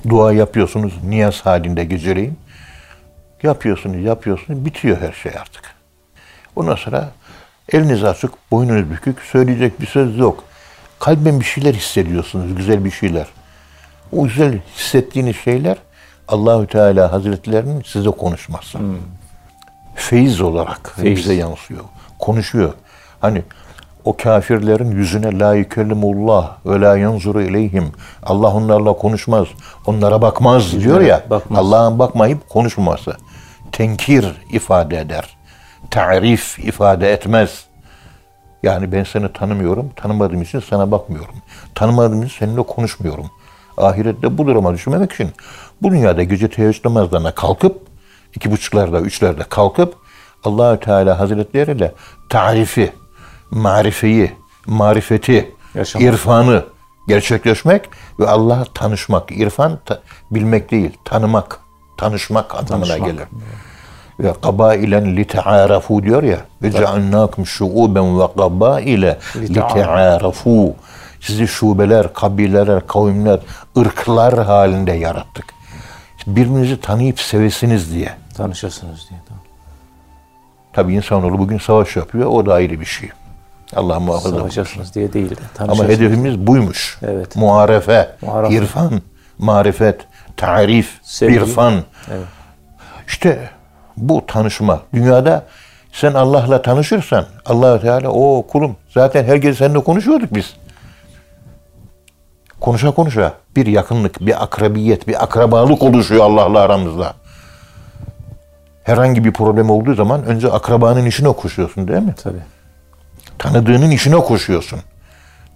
Dua 0.10 0.34
yapıyorsunuz 0.34 0.94
niyaz 1.04 1.46
halinde 1.46 1.86
geceleyin. 1.86 2.38
Yapıyorsunuz, 3.44 4.04
yapıyorsunuz, 4.04 4.66
bitiyor 4.66 4.98
her 5.02 5.12
şey 5.12 5.32
artık. 5.42 5.76
Ondan 6.56 6.76
sonra 6.76 7.12
eliniz 7.74 8.04
açık, 8.04 8.32
boynunuz 8.52 8.92
bükük, 8.92 9.20
söyleyecek 9.20 9.82
bir 9.82 9.88
söz 9.88 10.18
yok. 10.18 10.44
Kalben 11.00 11.40
bir 11.40 11.46
şeyler 11.46 11.74
hissediyorsunuz, 11.74 12.56
güzel 12.56 12.86
bir 12.86 12.92
şeyler. 12.92 13.28
O 14.12 14.24
güzel 14.24 14.60
hissettiğiniz 14.78 15.36
şeyler 15.36 15.78
Allahü 16.28 16.68
Teala 16.68 17.12
Hazretlerinin 17.12 17.82
size 17.82 18.10
konuşması. 18.10 18.80
Feyiz 19.96 20.42
olarak 20.42 20.94
Feyiz. 20.96 21.20
bize 21.20 21.34
yansıyor. 21.34 21.82
Konuşuyor. 22.20 22.74
Hani 23.20 23.44
o 24.06 24.18
kafirlerin 24.18 24.92
yüzüne 24.92 25.40
la 25.40 25.56
yükellimullah 25.56 26.58
ve 26.66 26.82
la 26.82 26.98
yanzuru 26.98 27.42
ileyhim. 27.42 27.92
Allah 28.24 28.54
onlarla 28.54 28.94
konuşmaz. 28.94 29.48
Onlara 29.86 30.22
bakmaz 30.22 30.80
diyor 30.80 31.02
ya. 31.02 31.24
Allah'ın 31.56 32.00
bakmayıp 32.00 32.50
konuşmaması. 32.50 33.18
Tenkir 33.72 34.26
ifade 34.52 35.00
eder. 35.00 35.38
Tarif 35.92 36.60
ifade 36.60 37.14
etmez. 37.14 37.66
Yani 38.64 38.92
ben 38.92 39.04
seni 39.04 39.34
tanımıyorum. 39.34 39.90
Tanımadığım 39.96 40.42
için 40.42 40.60
sana 40.60 40.92
bakmıyorum. 40.92 41.36
Tanımadığım 41.76 42.24
için 42.24 42.40
seninle 42.40 42.64
konuşmuyorum. 42.64 43.32
Ahirette 43.78 44.38
bu 44.38 44.48
duruma 44.48 44.74
düşmemek 44.74 45.12
için 45.12 45.30
bu 45.82 45.92
dünyada 45.92 46.24
gece 46.24 46.50
teheccüd 46.50 46.86
namazlarına 46.86 47.36
kalkıp 47.36 47.82
iki 48.36 48.52
buçuklarda, 48.52 49.00
üçlerde 49.02 49.44
kalkıp 49.44 49.96
Allahü 50.44 50.80
Teala 50.80 51.20
Hazretleriyle 51.20 51.92
tarifi, 52.30 52.92
marifeyi, 53.52 54.32
marifeti, 54.66 55.52
Yaşamak. 55.76 56.08
irfanı 56.08 56.66
gerçekleşmek 57.08 57.90
ve 58.20 58.28
Allah'a 58.30 58.64
tanışmak. 58.74 59.32
İrfan 59.32 59.80
ta- 59.86 60.02
bilmek 60.32 60.72
değil, 60.72 60.98
tanımak, 61.06 61.60
tanışmak 62.02 62.56
anlamına 62.56 62.88
Tanışmak. 62.88 63.10
gelir. 63.12 63.26
Ve 64.20 64.34
kabailen 64.42 65.16
li 65.16 65.28
te'arafu 65.28 66.04
diyor 66.04 66.24
ya. 66.24 66.38
Ve 66.62 66.72
cealnakum 66.72 67.46
şuuben 67.46 68.20
ve 68.20 68.24
kabaile 68.38 69.20
li 69.36 69.54
te'arafu. 69.54 70.76
Sizi 71.20 71.48
şubeler, 71.48 72.14
kabileler, 72.14 72.88
kavimler, 72.88 73.40
ırklar 73.78 74.46
halinde 74.46 74.92
yarattık. 74.92 75.46
Birbirinizi 76.28 76.82
tanıyıp 76.82 77.20
sevesiniz 77.20 77.94
diye. 77.94 78.10
Tanışasınız 78.38 79.10
diye. 79.10 79.20
Tamam. 79.28 79.44
Tabii 80.74 80.94
insanoğlu 80.94 81.40
bugün 81.40 81.58
savaş 81.58 81.96
yapıyor. 81.96 82.26
O 82.30 82.46
da 82.46 82.54
ayrı 82.54 82.80
bir 82.80 82.86
şey. 82.86 83.10
Allah 83.76 84.00
muhafaza. 84.00 84.38
Savaşasınız 84.38 84.96
diye 84.96 85.14
değil 85.14 85.30
de 85.30 85.36
Ama 85.60 85.84
hedefimiz 85.84 86.48
buymuş. 86.48 87.00
Evet. 87.02 87.36
Muharefe, 87.36 88.16
Muharefe. 88.22 88.56
irfan, 88.56 89.02
marifet, 89.38 90.02
tarif, 90.42 91.00
Sevgi. 91.04 91.36
irfan. 91.36 91.74
Evet. 92.12 92.26
İşte 93.08 93.50
bu 93.98 94.26
tanışma. 94.28 94.82
Dünyada 94.94 95.46
sen 95.92 96.14
Allah'la 96.14 96.62
tanışırsan 96.62 97.26
allah 97.46 97.80
Teala 97.82 98.10
o 98.10 98.48
kulum 98.48 98.76
zaten 98.90 99.24
herkes 99.24 99.58
seninle 99.58 99.84
konuşuyorduk 99.84 100.36
biz. 100.36 100.54
Konuşa 102.60 102.92
konuşa 102.92 103.34
bir 103.56 103.66
yakınlık, 103.66 104.22
bir 104.22 104.44
akrabiyet, 104.44 105.08
bir 105.08 105.24
akrabalık 105.24 105.84
oluşuyor 105.84 106.24
Allah'la 106.26 106.60
aramızda. 106.60 107.14
Herhangi 108.84 109.24
bir 109.26 109.34
problem 109.34 109.70
olduğu 109.70 109.94
zaman 109.94 110.26
önce 110.26 110.52
akrabanın 110.52 111.06
işine 111.06 111.32
koşuyorsun 111.34 111.88
değil 111.88 112.02
mi? 112.02 112.16
Tabii. 112.24 112.42
Tanıdığının 113.40 113.92
işine 113.92 114.16
koşuyorsun. 114.16 114.80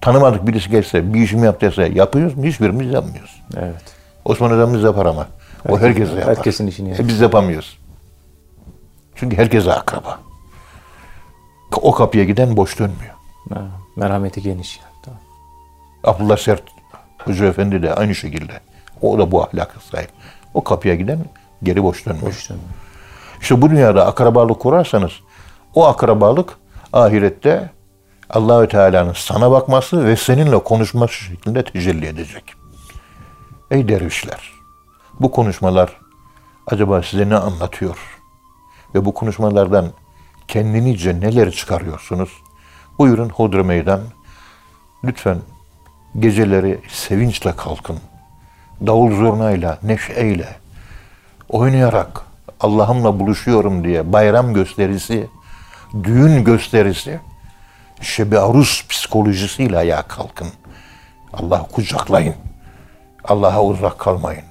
Tanımadık 0.01 0.47
birisi 0.47 0.69
gelse, 0.69 1.13
bir 1.13 1.21
işimi 1.21 1.45
yap 1.45 1.61
dese 1.61 1.83
yapıyoruz 1.83 2.37
mu? 2.37 2.43
Hiçbirimiz 2.43 2.93
yapmıyoruz. 2.93 3.41
Evet. 3.57 3.94
Osman 4.25 4.51
Hocamız 4.51 4.83
yapar 4.83 5.05
ama. 5.05 5.27
O 5.69 5.79
herkese 5.79 6.13
yapar. 6.13 6.37
herkesin 6.37 6.67
işini 6.67 6.89
yapar. 6.89 7.03
E 7.03 7.07
biz 7.07 7.21
yapamıyoruz. 7.21 7.79
Çünkü 9.15 9.37
herkese 9.37 9.73
akraba. 9.73 10.19
O 11.81 11.91
kapıya 11.91 12.23
giden 12.23 12.57
boş 12.57 12.79
dönmüyor. 12.79 13.13
Ha, 13.53 13.61
merhameti 13.95 14.41
geniş. 14.41 14.79
Tamam. 15.03 15.19
Abdullah 16.03 16.37
Sert 16.37 16.63
Hoca 17.17 17.45
Efendi 17.45 17.83
de 17.83 17.93
aynı 17.93 18.15
şekilde. 18.15 18.53
O 19.01 19.19
da 19.19 19.31
bu 19.31 19.43
ahlaka 19.43 19.79
sahip. 19.79 20.09
O 20.53 20.63
kapıya 20.63 20.95
giden 20.95 21.19
geri 21.63 21.83
boş 21.83 22.05
dönmüyor. 22.05 22.27
Boş 22.27 22.49
dönmüyor. 22.49 22.69
İşte 23.41 23.61
bu 23.61 23.69
dünyada 23.69 24.05
akrabalık 24.05 24.59
kurarsanız 24.59 25.11
o 25.75 25.85
akrabalık 25.85 26.57
ahirette 26.93 27.69
Allahü 28.29 28.67
Teala'nın 28.67 29.13
sana 29.13 29.51
bakması 29.51 30.05
ve 30.05 30.15
seninle 30.15 30.59
konuşması 30.59 31.13
şeklinde 31.13 31.63
tecelli 31.63 32.05
edecek. 32.05 32.43
Ey 33.71 33.87
dervişler, 33.87 34.51
bu 35.19 35.31
konuşmalar 35.31 35.97
acaba 36.67 37.03
size 37.03 37.29
ne 37.29 37.35
anlatıyor? 37.35 37.97
Ve 38.95 39.05
bu 39.05 39.13
konuşmalardan 39.13 39.91
kendinice 40.47 41.19
neler 41.19 41.51
çıkarıyorsunuz? 41.51 42.29
Buyurun 42.99 43.29
Hodri 43.29 43.63
Meydan. 43.63 44.01
Lütfen 45.03 45.37
geceleri 46.19 46.81
sevinçle 46.89 47.55
kalkın. 47.55 47.99
Davul 48.87 49.11
zurnayla, 49.15 49.79
neşeyle, 49.83 50.55
oynayarak 51.49 52.21
Allah'ımla 52.59 53.19
buluşuyorum 53.19 53.83
diye 53.83 54.13
bayram 54.13 54.53
gösterisi, 54.53 55.27
düğün 56.03 56.43
gösterisi, 56.43 57.19
şebi 58.01 58.39
aruz 58.39 58.85
psikolojisiyle 58.89 59.77
ayağa 59.77 60.01
kalkın. 60.01 60.47
Allah'ı 61.33 61.67
kucaklayın. 61.71 62.35
Allah'a 63.27 63.63
uzak 63.63 63.99
kalmayın. 63.99 64.43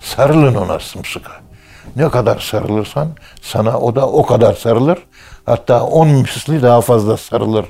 Sarılın 0.00 0.54
ona 0.54 0.78
sımsıkı. 0.78 1.30
Ne 1.96 2.08
kadar 2.08 2.38
sarılırsan 2.38 3.08
sana 3.42 3.80
o 3.80 3.96
da 3.96 4.08
o 4.08 4.26
kadar 4.26 4.54
sarılır. 4.54 4.98
Hatta 5.46 5.84
on 5.84 6.08
misli 6.08 6.62
daha 6.62 6.80
fazla 6.80 7.16
sarılır. 7.16 7.66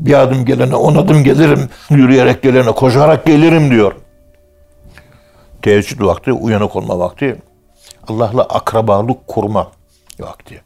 Bir 0.00 0.14
adım 0.14 0.44
gelene 0.44 0.76
on 0.76 0.94
adım 0.94 1.24
gelirim. 1.24 1.68
Yürüyerek 1.90 2.42
gelene 2.42 2.72
koşarak 2.72 3.26
gelirim 3.26 3.70
diyor. 3.70 3.92
Teheccüd 5.62 6.00
vakti, 6.00 6.32
uyanık 6.32 6.76
olma 6.76 6.98
vakti. 6.98 7.42
Allah'la 8.08 8.42
akrabalık 8.42 9.26
kurma 9.26 9.70
vakti. 10.20 10.62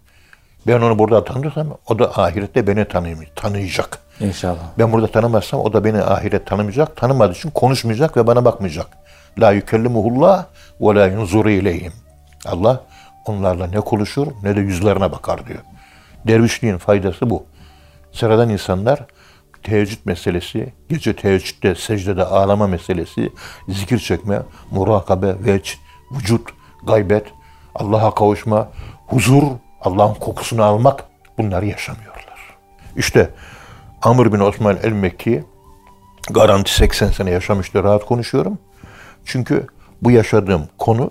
Ben 0.66 0.80
onu 0.80 0.98
burada 0.98 1.24
tanırsam 1.24 1.66
o 1.88 1.98
da 1.98 2.18
ahirette 2.18 2.66
beni 2.66 2.84
tanıyacak. 2.84 3.36
tanıyacak. 3.36 3.98
İnşallah. 4.20 4.58
Ben 4.78 4.92
burada 4.92 5.06
tanımazsam 5.06 5.60
o 5.60 5.72
da 5.72 5.84
beni 5.84 6.02
ahiret 6.02 6.46
tanımayacak. 6.46 6.96
Tanımadığı 6.96 7.32
için 7.32 7.50
konuşmayacak 7.50 8.16
ve 8.16 8.26
bana 8.26 8.44
bakmayacak. 8.44 8.86
La 9.38 9.52
yükellimuhullah 9.52 10.46
ve 10.80 10.94
la 10.94 11.06
yunzuru 11.06 11.50
ileyhim. 11.50 11.92
Allah 12.46 12.84
onlarla 13.26 13.66
ne 13.66 13.80
konuşur 13.80 14.26
ne 14.42 14.56
de 14.56 14.60
yüzlerine 14.60 15.12
bakar 15.12 15.46
diyor. 15.46 15.60
Dervişliğin 16.26 16.78
faydası 16.78 17.30
bu. 17.30 17.44
Sıradan 18.12 18.48
insanlar 18.48 19.06
teheccüd 19.62 19.98
meselesi, 20.04 20.72
gece 20.88 21.16
teheccüde, 21.16 21.74
secdede 21.74 22.24
ağlama 22.24 22.66
meselesi, 22.66 23.32
zikir 23.68 23.98
çekme, 23.98 24.42
murakabe, 24.70 25.44
veç, 25.44 25.78
vücut, 26.12 26.48
gaybet, 26.86 27.26
Allah'a 27.74 28.14
kavuşma, 28.14 28.68
huzur, 29.06 29.42
Allah'ın 29.80 30.14
kokusunu 30.14 30.62
almak 30.62 31.04
bunları 31.38 31.66
yaşamıyorlar. 31.66 32.20
İşte 32.96 33.30
Amr 34.02 34.32
bin 34.32 34.40
Osman 34.40 34.78
el-Mekki 34.82 35.44
garanti 36.30 36.74
80 36.74 37.08
sene 37.10 37.30
yaşamıştı 37.30 37.84
rahat 37.84 38.06
konuşuyorum. 38.06 38.58
Çünkü 39.24 39.66
bu 40.02 40.10
yaşadığım 40.10 40.62
konu 40.78 41.10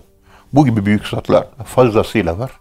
bu 0.53 0.65
gibi 0.65 0.85
büyük 0.85 1.07
zatlar 1.07 1.47
fazlasıyla 1.65 2.39
var. 2.39 2.51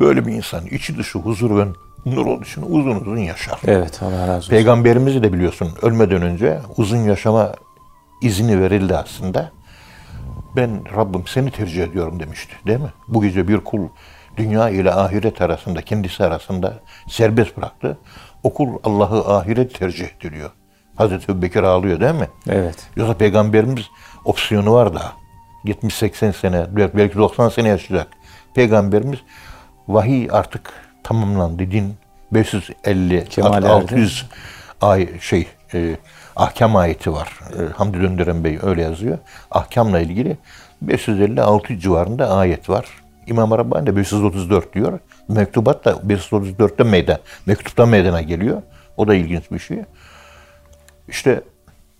Böyle 0.00 0.26
bir 0.26 0.32
insan 0.32 0.66
içi 0.66 0.98
dışı 0.98 1.18
huzur 1.18 1.58
ve 1.58 1.66
nur 2.06 2.26
olduğu 2.26 2.42
için 2.44 2.62
uzun 2.62 2.96
uzun 3.00 3.16
yaşar. 3.16 3.60
Evet 3.66 4.02
Allah 4.02 4.20
razı 4.20 4.36
olsun. 4.36 4.50
Peygamberimizi 4.50 5.22
de 5.22 5.32
biliyorsun 5.32 5.68
ölmeden 5.82 6.22
önce 6.22 6.60
uzun 6.76 6.98
yaşama 6.98 7.52
izni 8.22 8.60
verildi 8.60 8.96
aslında. 8.96 9.50
Ben 10.56 10.96
Rabbim 10.96 11.26
seni 11.26 11.50
tercih 11.50 11.82
ediyorum 11.82 12.20
demişti 12.20 12.54
değil 12.66 12.80
mi? 12.80 12.92
Bu 13.08 13.22
gece 13.22 13.48
bir 13.48 13.58
kul 13.58 13.88
dünya 14.36 14.68
ile 14.68 14.92
ahiret 14.94 15.42
arasında, 15.42 15.82
kendisi 15.82 16.24
arasında 16.24 16.74
serbest 17.08 17.56
bıraktı. 17.56 17.98
O 18.42 18.54
kul 18.54 18.68
Allah'ı 18.84 19.36
ahiret 19.36 19.74
tercih 19.74 20.06
ediliyor. 20.16 20.50
Hazreti 20.96 21.32
Ebubekir 21.32 21.62
ağlıyor 21.62 22.00
değil 22.00 22.14
mi? 22.14 22.28
Evet. 22.48 22.76
Yoksa 22.96 23.14
peygamberimiz 23.14 23.84
opsiyonu 24.24 24.72
var 24.72 24.94
da 24.94 25.12
70-80 25.64 26.32
sene, 26.32 26.66
belki 26.76 27.18
90 27.18 27.48
sene 27.48 27.68
yaşayacak. 27.68 28.08
Peygamberimiz 28.54 29.18
vahiy 29.88 30.28
artık 30.30 30.72
tamamlandı. 31.02 31.70
Din 31.70 31.94
550, 32.32 33.24
Kemale 33.24 33.68
600 33.68 34.26
ay 34.80 35.20
şey 35.20 35.46
e, 35.74 35.96
ahkam 36.36 36.76
ayeti 36.76 37.12
var. 37.12 37.40
E, 37.58 37.72
Hamdi 37.72 38.00
Döndüren 38.00 38.44
Bey 38.44 38.58
öyle 38.62 38.82
yazıyor. 38.82 39.18
Ahkamla 39.50 40.00
ilgili 40.00 40.36
550-600 40.86 41.80
civarında 41.80 42.30
ayet 42.30 42.68
var. 42.68 42.86
İmam 43.26 43.50
Rabbani 43.50 43.86
de 43.86 43.96
534 43.96 44.74
diyor. 44.74 44.98
Mektubat 45.28 45.84
da 45.84 45.90
534'te 45.90 46.84
meydan, 46.84 47.18
mektupta 47.46 47.86
meydana 47.86 48.22
geliyor. 48.22 48.62
O 48.96 49.08
da 49.08 49.14
ilginç 49.14 49.50
bir 49.50 49.58
şey. 49.58 49.78
İşte 51.08 51.42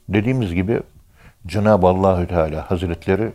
dediğimiz 0.08 0.54
gibi 0.54 0.80
Cenab-ı 1.46 1.86
Allahü 1.86 2.26
Teala 2.26 2.70
Hazretleri 2.70 3.32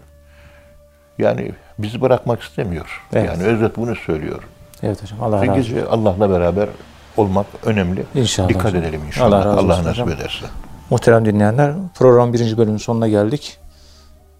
yani 1.17 1.51
bizi 1.79 2.01
bırakmak 2.01 2.41
istemiyor. 2.41 3.01
Evet. 3.13 3.29
Yani 3.29 3.43
özet 3.43 3.77
bunu 3.77 3.95
söylüyor. 3.95 4.43
Evet 4.83 5.03
hocam. 5.03 5.23
Allah 5.23 5.47
razı 5.47 5.59
olsun. 5.59 5.87
Allah'la 5.89 6.29
beraber 6.29 6.69
olmak 7.17 7.45
önemli. 7.65 8.05
İnşallah 8.15 8.49
Dikkat 8.49 8.65
hocam. 8.65 8.81
edelim 8.83 9.01
inşallah. 9.07 9.45
Allah 9.45 9.45
razı 9.45 9.59
Allah, 9.59 9.83
nasip 9.83 10.07
ederse. 10.07 10.45
Muhterem 10.89 11.25
dinleyenler, 11.25 11.73
program 11.95 12.33
birinci 12.33 12.57
bölümün 12.57 12.77
sonuna 12.77 13.07
geldik. 13.07 13.57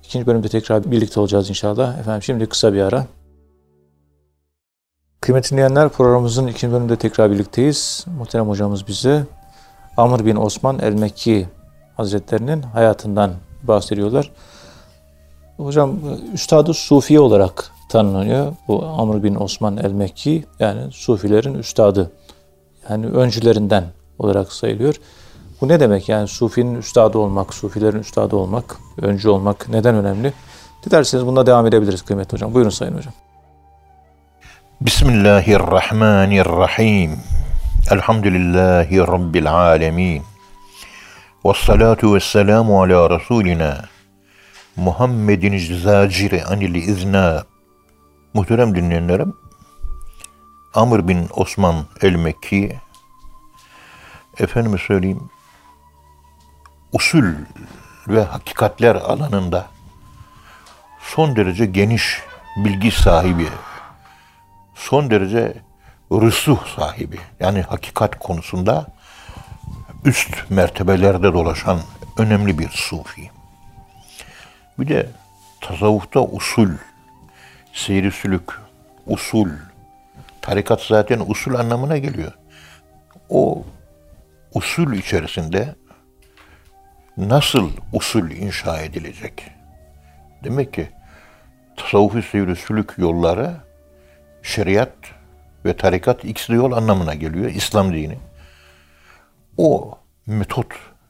İkinci 0.04 0.28
bölümde 0.28 0.50
tekrar 0.50 0.92
birlikte 0.92 1.20
olacağız 1.20 1.50
inşallah. 1.50 2.00
Efendim 2.00 2.24
şimdi 2.24 2.46
kısa 2.46 2.74
bir 2.74 2.82
ara. 2.82 3.06
Kıymetli 5.22 5.52
dinleyenler, 5.52 5.90
programımızın 5.90 6.48
ikinci 6.48 6.74
bölümünde 6.74 6.96
tekrar 6.96 7.32
birlikteyiz. 7.32 8.06
Muhterem 8.18 8.48
hocamız 8.48 8.88
bize 8.88 9.24
Amr 9.98 10.26
bin 10.26 10.36
Osman 10.36 10.80
el-Mekki 10.80 11.48
Hazretlerinin 11.98 12.62
hayatından 12.62 13.32
bahsediyorlar. 13.64 14.32
Hocam, 15.58 15.96
Üstad-ı 16.34 16.74
Sufi 16.74 17.20
olarak 17.20 17.72
tanınıyor. 17.90 18.54
Bu 18.68 18.86
Amr 18.86 19.24
bin 19.24 19.36
Osman 19.36 19.78
el-Mekki, 19.78 20.46
yani 20.60 20.92
Sufilerin 20.92 21.54
üstadı. 21.54 22.12
Yani 22.90 23.06
öncülerinden 23.06 23.84
olarak 24.20 24.54
sayılıyor. 24.54 24.96
Bu 25.62 25.68
ne 25.68 25.80
demek 25.80 26.10
yani 26.10 26.28
Sufi'nin 26.28 26.76
üstadı 26.76 27.18
olmak, 27.18 27.54
Sufilerin 27.54 28.00
üstadı 28.00 28.36
olmak, 28.36 28.78
öncü 29.02 29.30
olmak 29.30 29.70
neden 29.70 29.96
önemli? 29.96 30.34
Dilerseniz 30.86 31.26
bunda 31.26 31.46
devam 31.46 31.68
edebiliriz 31.68 32.02
kıymetli 32.02 32.34
hocam. 32.34 32.54
Buyurun 32.54 32.70
sayın 32.70 32.98
hocam. 32.98 33.14
Bismillahirrahmanirrahim. 34.82 37.20
Elhamdülillahi 37.92 39.00
Rabbil 39.00 39.54
alemin. 39.54 40.22
Ve 41.46 41.54
salatu 41.54 42.16
ve 42.16 42.20
selamu 42.20 42.82
ala 42.82 43.10
Resulina 43.10 43.86
Muhammedin 44.76 45.78
zaciri 45.84 46.44
anil 46.44 46.76
izna. 46.76 47.44
Muhterem 48.34 48.76
dinleyenlerim, 48.76 49.38
Amr 50.74 51.08
bin 51.08 51.28
Osman 51.36 51.86
el-Mekki, 52.02 52.80
efendime 54.40 54.78
söyleyeyim, 54.78 55.30
usul 56.94 57.34
ve 58.08 58.24
hakikatler 58.24 58.96
alanında 58.96 59.68
son 61.02 61.36
derece 61.36 61.66
geniş 61.66 62.22
bilgi 62.58 62.92
sahibi, 62.92 63.48
son 64.76 65.10
derece 65.10 65.64
rüsuh 66.12 66.66
sahibi, 66.76 67.20
yani 67.40 67.62
hakikat 67.62 68.20
konusunda 68.20 68.88
üst 70.06 70.52
mertebelerde 70.52 71.34
dolaşan 71.34 71.80
önemli 72.18 72.60
bir 72.60 72.70
sufi. 72.70 73.30
Bir 74.80 74.88
de 74.88 75.10
tasavvufta 75.62 76.24
usul, 76.24 76.70
seyri 77.74 78.12
sülük, 78.12 78.44
usul, 79.06 79.50
tarikat 80.42 80.82
zaten 80.82 81.22
usul 81.28 81.54
anlamına 81.54 81.98
geliyor. 81.98 82.32
O 83.30 83.64
usul 84.54 84.94
içerisinde 84.94 85.76
nasıl 87.18 87.72
usul 87.94 88.32
inşa 88.32 88.82
edilecek? 88.82 89.52
Demek 90.44 90.74
ki 90.74 90.90
tasavvufi 91.78 92.22
seyri 92.22 92.56
sülük 92.56 92.98
yolları 92.98 93.56
şeriat 94.44 94.94
ve 95.66 95.78
tarikat 95.78 96.26
ikisi 96.26 96.52
de 96.54 96.56
yol 96.56 96.72
anlamına 96.72 97.14
geliyor. 97.14 97.52
İslam 97.52 97.94
dini. 97.94 98.29
O 99.60 99.98
metot 100.28 100.68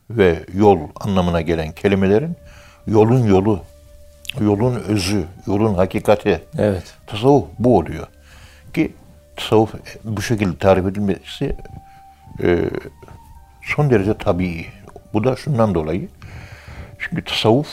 ve 0.10 0.46
yol 0.54 0.80
anlamına 0.96 1.42
gelen 1.42 1.72
kelimelerin 1.72 2.36
yolun 2.88 3.28
yolu, 3.28 3.60
yolun 4.42 4.76
özü, 4.76 5.26
yolun 5.48 5.74
hakikati, 5.74 6.42
Evet. 6.58 6.94
tasavvuf 7.08 7.46
bu 7.60 7.78
oluyor. 7.78 8.08
Ki 8.74 8.94
tasavvuf 9.36 9.74
bu 10.04 10.22
şekilde 10.22 10.58
tarif 10.58 10.86
edilmesi 10.86 11.56
e, 12.44 12.70
son 13.64 13.90
derece 13.90 14.18
tabii. 14.18 14.66
Bu 15.14 15.24
da 15.24 15.36
şundan 15.36 15.76
dolayı. 15.76 16.10
Çünkü 17.00 17.24
tasavvuf 17.24 17.68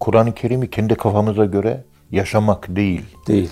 Kur'an-ı 0.00 0.34
Kerim'i 0.34 0.70
kendi 0.70 0.94
kafamıza 0.94 1.44
göre 1.44 1.84
yaşamak 2.10 2.76
değil. 2.76 3.04
Değil. 3.26 3.50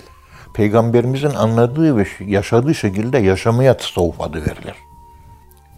Peygamberimizin 0.55 1.31
anladığı 1.31 1.97
ve 1.97 2.07
yaşadığı 2.27 2.75
şekilde 2.75 3.19
yaşamaya 3.19 3.77
tasavvuf 3.77 4.21
adı 4.21 4.41
verilir. 4.41 4.75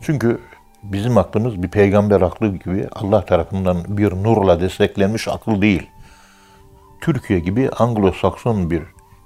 Çünkü 0.03 0.41
bizim 0.83 1.19
aklımız 1.19 1.63
bir 1.63 1.69
peygamber 1.69 2.21
aklı 2.21 2.57
gibi 2.57 2.89
Allah 2.93 3.25
tarafından 3.25 3.85
bir 3.89 4.13
nurla 4.13 4.61
desteklenmiş 4.61 5.29
akıl 5.29 5.63
değil. 5.63 5.91
Türkiye 7.01 7.39
gibi 7.39 7.67
Anglo-Sakson 7.67 8.71
bir 8.71 8.83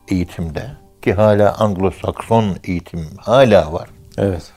eğitimde 0.08 0.76
ki 1.02 1.12
hala 1.12 1.52
Anglo-Sakson 1.52 2.56
eğitim 2.64 3.06
hala 3.20 3.72
var 3.72 3.88
Evet. 4.18 4.52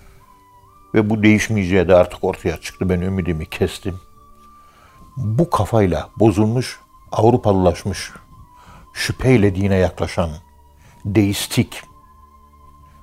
ve 0.93 1.09
bu 1.09 1.23
değişmeyeceği 1.23 1.87
de 1.87 1.95
artık 1.95 2.23
ortaya 2.23 2.57
çıktı. 2.57 2.89
Ben 2.89 3.01
ümidimi 3.01 3.45
kestim. 3.45 3.99
Bu 5.17 5.49
kafayla 5.49 6.09
bozulmuş, 6.19 6.79
Avrupalılaşmış, 7.11 8.11
şüpheyle 8.93 9.55
dine 9.55 9.75
yaklaşan, 9.75 10.29
deistik, 11.05 11.83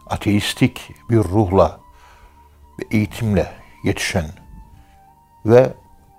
ateistik 0.06 0.94
bir 1.10 1.16
ruhla 1.18 1.80
ve 2.80 2.84
eğitimle 2.96 3.65
yetişen 3.86 4.24
ve 5.46 5.72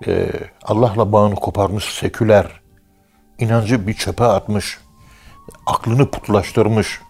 e, 0.08 0.30
Allah'la 0.64 1.12
bağını 1.12 1.36
koparmış 1.36 1.84
seküler, 1.84 2.62
inancı 3.40 3.88
bir 3.88 3.94
çöpe 3.94 4.24
atmış, 4.24 4.78
aklını 5.66 6.12
putlaştırmış, 6.12 7.02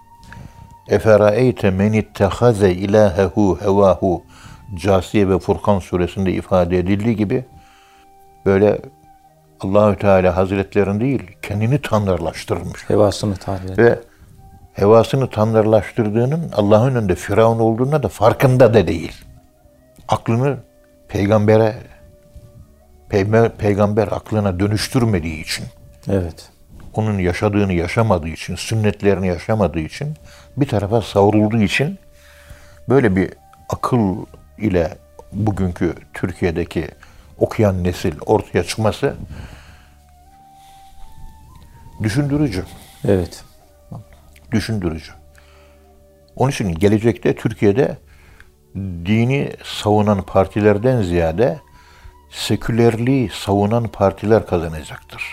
Eferaeyte 0.88 1.72
men 1.72 1.94
ittehaze 1.94 2.72
ilahehu 2.72 3.58
hevahu 3.62 4.24
Casiye 4.76 5.30
ve 5.30 5.40
Furkan 5.40 5.80
suresinde 5.80 6.32
ifade 6.32 6.80
edildiği 6.80 7.16
gibi 7.16 7.46
böyle 8.46 8.82
Allahü 9.60 9.98
Teala 9.98 10.38
Hazretlerin 10.38 11.00
değil 11.00 11.32
kendini 11.42 11.82
tanrılaştırmış 11.82 12.90
Hevasını 12.90 13.34
eder. 13.34 13.78
ve 13.78 14.00
hevasını 14.74 15.30
tanrılaştırdığının 15.30 16.52
Allah'ın 16.56 16.96
önünde 16.96 17.16
Firavun 17.16 17.60
olduğuna 17.60 18.04
da 18.04 18.08
farkında 18.08 18.74
da 18.74 18.88
değil. 18.88 19.27
Aklını 20.08 20.58
peygambere 21.08 21.76
peygamber, 23.10 23.58
peygamber 23.58 24.08
aklına 24.08 24.60
dönüştürmediği 24.60 25.42
için 25.42 25.66
Evet. 26.10 26.50
onun 26.94 27.20
yaşadığını 27.20 27.74
yaşamadığı 27.74 28.28
için, 28.28 28.56
sünnetlerini 28.56 29.28
yaşamadığı 29.28 29.80
için, 29.80 30.14
bir 30.58 30.68
tarafa 30.68 31.02
savrulduğu 31.02 31.62
için 31.62 32.00
böyle 32.90 33.16
bir 33.16 33.34
akıl 33.70 34.26
ile 34.58 34.98
bugünkü 35.34 35.96
Türkiye'deki 36.14 36.88
okuyan 37.38 37.84
nesil 37.84 38.14
ortaya 38.26 38.64
çıkması 38.64 39.16
düşündürücü. 42.04 42.66
Evet. 43.08 43.44
Düşündürücü. 44.52 45.12
Onun 46.36 46.52
için 46.52 46.76
gelecekte 46.76 47.36
Türkiye'de 47.36 47.98
dini 48.76 49.52
savunan 49.64 50.22
partilerden 50.22 51.02
ziyade 51.02 51.60
sekülerliği 52.30 53.30
savunan 53.30 53.88
partiler 53.88 54.48
kazanacaktır. 54.48 55.24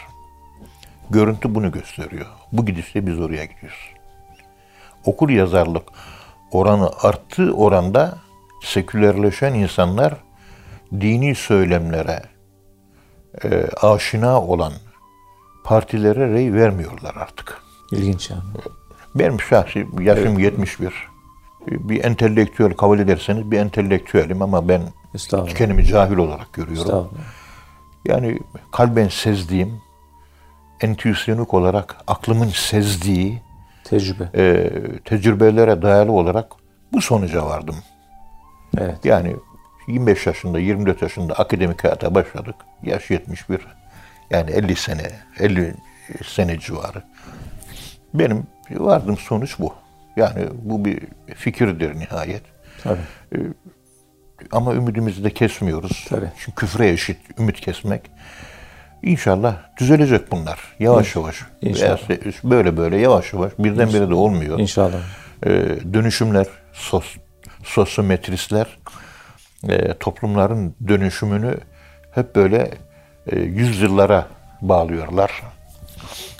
Görüntü 1.10 1.54
bunu 1.54 1.72
gösteriyor. 1.72 2.26
Bu 2.52 2.66
gidişle 2.66 3.06
biz 3.06 3.20
oraya 3.20 3.44
gidiyoruz. 3.44 3.94
Okur 5.04 5.30
yazarlık 5.30 5.88
oranı 6.52 6.90
arttığı 7.02 7.52
oranda 7.52 8.18
sekülerleşen 8.62 9.54
insanlar 9.54 10.14
dini 10.92 11.34
söylemlere 11.34 12.22
e, 13.44 13.66
aşina 13.82 14.42
olan 14.42 14.72
partilere 15.64 16.30
rey 16.30 16.52
vermiyorlar 16.52 17.14
artık. 17.16 17.62
İlginç 17.92 18.30
yani. 18.30 18.42
Benim 19.14 19.40
şahsi 19.40 19.86
yaşım 20.00 20.38
71. 20.38 21.13
Bir 21.66 22.04
entelektüel 22.04 22.72
kabul 22.72 22.98
ederseniz 22.98 23.50
bir 23.50 23.58
entelektüelim 23.58 24.42
ama 24.42 24.68
ben 24.68 24.82
kendimi 25.54 25.84
cahil 25.84 26.16
olarak 26.16 26.52
görüyorum. 26.52 27.08
Yani 28.04 28.38
kalben 28.72 29.08
sezdiğim, 29.08 29.80
entüisyonik 30.80 31.54
olarak 31.54 31.96
aklımın 32.06 32.48
sezdiği 32.48 33.42
Tecrübe. 33.84 34.28
e, 34.34 34.70
tecrübelere 35.04 35.82
dayalı 35.82 36.12
olarak 36.12 36.52
bu 36.92 37.00
sonuca 37.02 37.46
vardım. 37.46 37.76
Evet. 38.78 39.04
Yani 39.04 39.36
25 39.88 40.26
yaşında, 40.26 40.58
24 40.58 41.02
yaşında 41.02 41.34
akademik 41.34 41.84
hayata 41.84 42.14
başladık. 42.14 42.54
Yaş 42.82 43.10
71. 43.10 43.66
Yani 44.30 44.50
50 44.50 44.76
sene, 44.76 45.10
50 45.38 45.74
sene 46.26 46.58
civarı. 46.58 47.02
Benim 48.14 48.46
vardığım 48.70 49.16
sonuç 49.16 49.58
bu. 49.58 49.74
Yani 50.16 50.48
bu 50.62 50.84
bir 50.84 51.00
fikirdir 51.34 51.94
nihayet. 51.94 52.42
Tabii. 52.82 53.00
Ama 54.52 54.74
ümidimizi 54.74 55.24
de 55.24 55.30
kesmiyoruz. 55.30 56.06
Tabii. 56.08 56.30
Çünkü 56.38 56.54
küfre 56.54 56.88
eşit 56.88 57.18
ümit 57.38 57.60
kesmek. 57.60 58.10
İnşallah 59.02 59.56
düzelecek 59.80 60.32
bunlar. 60.32 60.58
Yavaş 60.78 61.16
yavaş. 61.16 61.36
İnşallah. 61.62 61.98
Böyle 62.44 62.76
böyle 62.76 62.96
yavaş 62.98 63.32
yavaş. 63.32 63.52
Birdenbire 63.58 64.08
de 64.08 64.14
olmuyor. 64.14 64.58
İnşallah. 64.58 64.98
Ee, 65.46 65.50
dönüşümler, 65.92 66.46
sos, 66.72 67.16
sosyometristler 67.64 68.78
e, 69.68 69.94
toplumların 69.94 70.74
dönüşümünü 70.88 71.58
hep 72.10 72.36
böyle 72.36 72.70
e, 73.26 73.38
yüzyıllara 73.38 74.26
bağlıyorlar. 74.60 75.42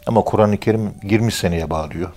Ama 0.07 0.21
Kur'an-ı 0.21 0.57
Kerim 0.57 0.95
20 1.03 1.33
seneye 1.33 1.71
bağlıyor. 1.71 2.11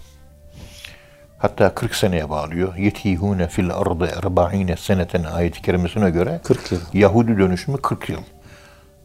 Hatta 1.38 1.76
40 1.76 1.96
seneye 1.96 2.30
bağlıyor. 2.30 2.76
Yetihune 2.76 3.48
fil 3.48 3.72
ardı 3.72 4.12
erba'ine 4.18 4.78
seneten 4.78 5.24
ayeti 5.24 5.62
kerimesine 5.62 6.10
göre 6.10 6.40
40 6.44 6.72
yıl. 6.72 6.80
Yahudi 6.94 7.38
dönüşümü 7.38 7.78
40 7.78 8.10
yıl. 8.10 8.22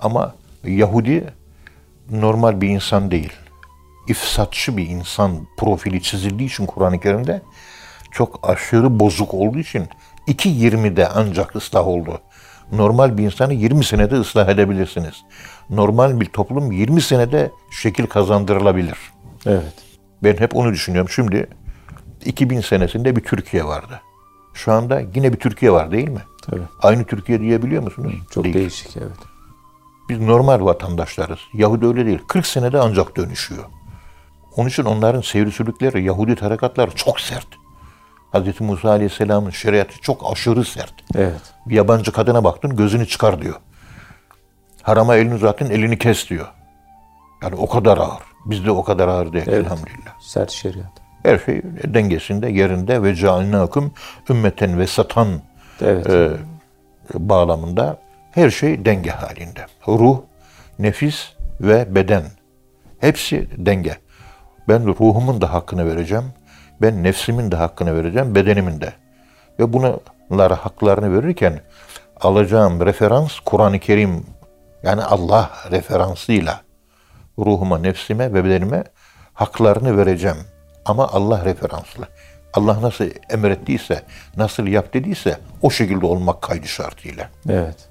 Ama 0.01 0.35
Yahudi 0.65 1.25
normal 2.11 2.61
bir 2.61 2.69
insan 2.69 3.11
değil. 3.11 3.33
İfsatçı 4.09 4.77
bir 4.77 4.87
insan 4.89 5.47
profili 5.57 6.03
çizildiği 6.03 6.49
için 6.49 6.67
Kur'an-ı 6.67 7.01
Kerim'de 7.01 7.43
çok 8.11 8.49
aşırı 8.51 9.01
bozuk 9.01 9.35
olduğu 9.35 9.59
için 9.59 9.89
2.20'de 10.29 11.09
ancak 11.09 11.57
ıslah 11.57 11.87
oldu. 11.87 12.21
Normal 12.73 13.19
bir 13.19 13.25
insanı 13.25 13.55
20 13.55 13.85
senede 13.85 14.15
ıslah 14.15 14.49
edebilirsiniz. 14.49 15.15
Normal 15.71 16.21
bir 16.21 16.27
toplum 16.27 16.73
20 16.73 17.01
senede 17.01 17.51
şekil 17.83 18.07
kazandırılabilir. 18.07 18.99
Evet. 19.47 19.75
Ben 20.23 20.37
hep 20.37 20.57
onu 20.57 20.73
düşünüyorum. 20.73 21.09
Şimdi 21.09 21.47
2000 22.27 22.61
senesinde 22.61 23.17
bir 23.17 23.21
Türkiye 23.21 23.65
vardı. 23.65 24.01
Şu 24.55 24.73
anda 24.73 25.01
yine 25.15 25.33
bir 25.33 25.39
Türkiye 25.39 25.73
var 25.73 25.91
değil 25.91 26.09
mi? 26.09 26.23
Tabii. 26.43 26.63
Aynı 26.83 27.05
Türkiye 27.05 27.41
diyebiliyor 27.41 27.83
musunuz? 27.83 28.15
Çok 28.31 28.45
Değil. 28.45 28.55
değişik 28.55 28.97
evet. 28.97 29.19
Biz 30.09 30.21
normal 30.21 30.65
vatandaşlarız. 30.65 31.39
Yahudi 31.55 31.87
öyle 31.87 32.07
değil. 32.07 32.19
40 32.29 32.47
senede 32.47 32.79
ancak 32.81 33.17
dönüşüyor. 33.17 33.65
Onun 34.57 34.69
için 34.69 34.85
onların 34.85 35.21
seyri 35.21 36.05
Yahudi 36.05 36.35
tarekatları 36.35 36.91
çok 36.91 37.21
sert. 37.21 37.47
Hz. 38.33 38.61
Musa 38.61 38.91
Aleyhisselam'ın 38.91 39.51
şeriatı 39.51 40.01
çok 40.01 40.33
aşırı 40.33 40.65
sert. 40.65 40.95
Evet. 41.15 41.55
Bir 41.67 41.75
yabancı 41.75 42.13
kadına 42.13 42.45
baktın 42.45 42.77
gözünü 42.77 43.07
çıkar 43.07 43.43
diyor. 43.43 43.55
Harama 44.83 45.17
elini 45.17 45.35
uzatın 45.35 45.71
elini 45.71 45.99
kes 45.99 46.29
diyor. 46.31 46.47
Yani 47.43 47.55
o 47.55 47.69
kadar 47.69 47.99
ağır. 47.99 48.23
Bizde 48.45 48.71
o 48.71 48.85
kadar 48.85 49.09
ağır 49.09 49.33
değil 49.33 49.45
Evet. 49.49 49.67
elhamdülillah. 49.67 50.21
Sert 50.21 50.51
şeriat. 50.51 51.02
Her 51.23 51.39
şey 51.39 51.63
dengesinde, 51.85 52.49
yerinde 52.49 53.03
ve 53.03 53.15
cealnâkum 53.15 53.93
ümmeten 54.31 54.79
ve 54.79 54.87
satan 54.87 55.29
Evet. 55.81 56.11
e, 56.11 56.31
bağlamında 57.15 57.99
her 58.31 58.51
şey 58.51 58.85
denge 58.85 59.11
halinde. 59.11 59.67
Ruh, 59.89 60.21
nefis 60.79 61.29
ve 61.61 61.95
beden. 61.95 62.23
Hepsi 62.99 63.49
denge. 63.57 63.97
Ben 64.69 64.87
ruhumun 64.87 65.41
da 65.41 65.53
hakkını 65.53 65.87
vereceğim. 65.87 66.25
Ben 66.81 67.03
nefsimin 67.03 67.53
de 67.53 67.57
hakkını 67.57 67.97
vereceğim, 67.97 68.35
bedenimin 68.35 68.81
de. 68.81 68.93
Ve 69.59 69.73
bunlara 69.73 70.57
haklarını 70.57 71.23
verirken 71.23 71.61
alacağım 72.21 72.87
referans 72.87 73.41
Kur'an-ı 73.41 73.79
Kerim 73.79 74.27
yani 74.83 75.03
Allah 75.03 75.51
referansıyla 75.71 76.61
ruhuma, 77.39 77.79
nefsime 77.79 78.35
ve 78.35 78.45
bedenime 78.45 78.85
haklarını 79.33 79.97
vereceğim. 79.99 80.37
Ama 80.85 81.09
Allah 81.09 81.45
referanslı. 81.45 82.09
Allah 82.55 82.83
nasıl 82.83 83.05
emrettiyse, 83.31 84.03
nasıl 84.37 84.67
yap 84.67 84.95
dediyse 84.95 85.39
o 85.63 85.71
şekilde 85.71 86.07
olmak 86.07 86.43
kaydı 86.43 86.69
şartıyla. 86.69 87.31
Evet. 87.49 87.89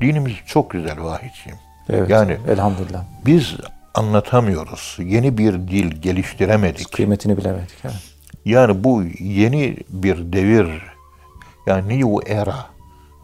Dinimiz 0.00 0.34
çok 0.46 0.70
güzel 0.70 1.02
vahidciğim. 1.02 1.58
Evet. 1.88 2.10
Yani 2.10 2.38
elhamdülillah. 2.48 3.04
biz 3.26 3.56
anlatamıyoruz. 3.94 4.96
Yeni 4.98 5.38
bir 5.38 5.52
dil 5.52 6.00
geliştiremedik. 6.00 6.92
Kıymetini 6.92 7.36
bilemedik. 7.36 7.74
Evet. 7.84 7.94
Yani 8.44 8.84
bu 8.84 9.02
yeni 9.18 9.76
bir 9.88 10.32
devir, 10.32 10.82
yani 11.66 11.98
new 11.98 12.34
era, 12.34 12.66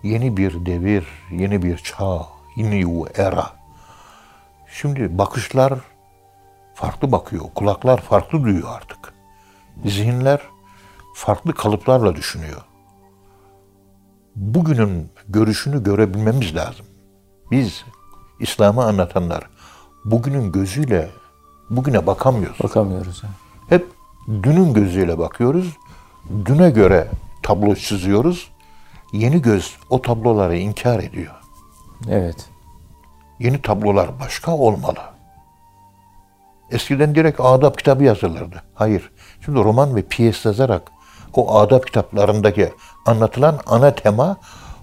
yeni 0.02 0.36
bir 0.36 0.66
devir, 0.66 1.04
yeni 1.30 1.62
bir 1.62 1.76
çağ, 1.76 2.26
new 2.56 3.22
era. 3.22 3.46
Şimdi 4.72 5.18
bakışlar 5.18 5.72
farklı 6.80 7.12
bakıyor, 7.12 7.44
kulaklar 7.54 8.00
farklı 8.00 8.42
duyuyor 8.42 8.68
artık. 8.74 9.12
Zihinler 9.84 10.40
farklı 11.14 11.54
kalıplarla 11.54 12.16
düşünüyor. 12.16 12.60
Bugünün 14.36 15.10
görüşünü 15.28 15.82
görebilmemiz 15.82 16.56
lazım. 16.56 16.86
Biz 17.50 17.84
İslam'ı 18.40 18.84
anlatanlar 18.84 19.50
bugünün 20.04 20.52
gözüyle 20.52 21.10
bugüne 21.70 22.06
bakamıyoruz. 22.06 22.60
Bakamıyoruz. 22.62 23.22
Yani. 23.22 23.34
Hep 23.68 23.86
dünün 24.28 24.74
gözüyle 24.74 25.18
bakıyoruz. 25.18 25.76
Düne 26.46 26.70
göre 26.70 27.08
tablo 27.42 27.74
çiziyoruz. 27.74 28.50
Yeni 29.12 29.42
göz 29.42 29.76
o 29.90 30.02
tabloları 30.02 30.56
inkar 30.56 30.98
ediyor. 30.98 31.34
Evet. 32.08 32.48
Yeni 33.38 33.62
tablolar 33.62 34.20
başka 34.20 34.56
olmalı. 34.56 35.19
Eskiden 36.70 37.14
direkt 37.14 37.40
adab 37.40 37.76
kitabı 37.76 38.04
yazılırdı. 38.04 38.62
Hayır. 38.74 39.10
Şimdi 39.44 39.58
roman 39.58 39.96
ve 39.96 40.02
piyes 40.02 40.44
yazarak 40.44 40.82
o 41.34 41.58
adab 41.58 41.84
kitaplarındaki 41.84 42.72
anlatılan 43.06 43.60
ana 43.66 43.94
tema 43.94 44.36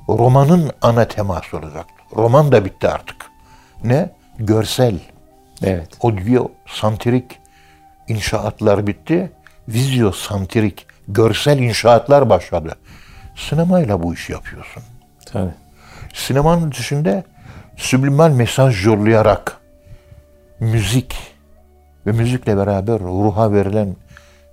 romanın 0.09 0.71
ana 0.81 1.07
teması 1.07 1.57
olacak. 1.57 1.85
Roman 2.15 2.51
da 2.51 2.65
bitti 2.65 2.89
artık. 2.89 3.25
Ne? 3.83 4.09
Görsel. 4.39 4.99
Evet. 5.63 5.89
Audio 6.03 6.51
santrik 6.67 7.39
inşaatlar 8.07 8.87
bitti. 8.87 9.31
Vizyo 9.67 10.11
santrik 10.11 10.87
görsel 11.07 11.59
inşaatlar 11.59 12.29
başladı. 12.29 12.75
Sinemayla 13.35 14.03
bu 14.03 14.13
işi 14.13 14.31
yapıyorsun. 14.31 14.83
Tabii. 15.25 15.53
Sinemanın 16.13 16.71
dışında 16.71 17.23
sublimal 17.77 18.31
mesaj 18.31 18.85
yollayarak 18.85 19.57
müzik 20.59 21.36
ve 22.07 22.11
müzikle 22.11 22.57
beraber 22.57 22.99
ruha 22.99 23.53
verilen 23.53 23.95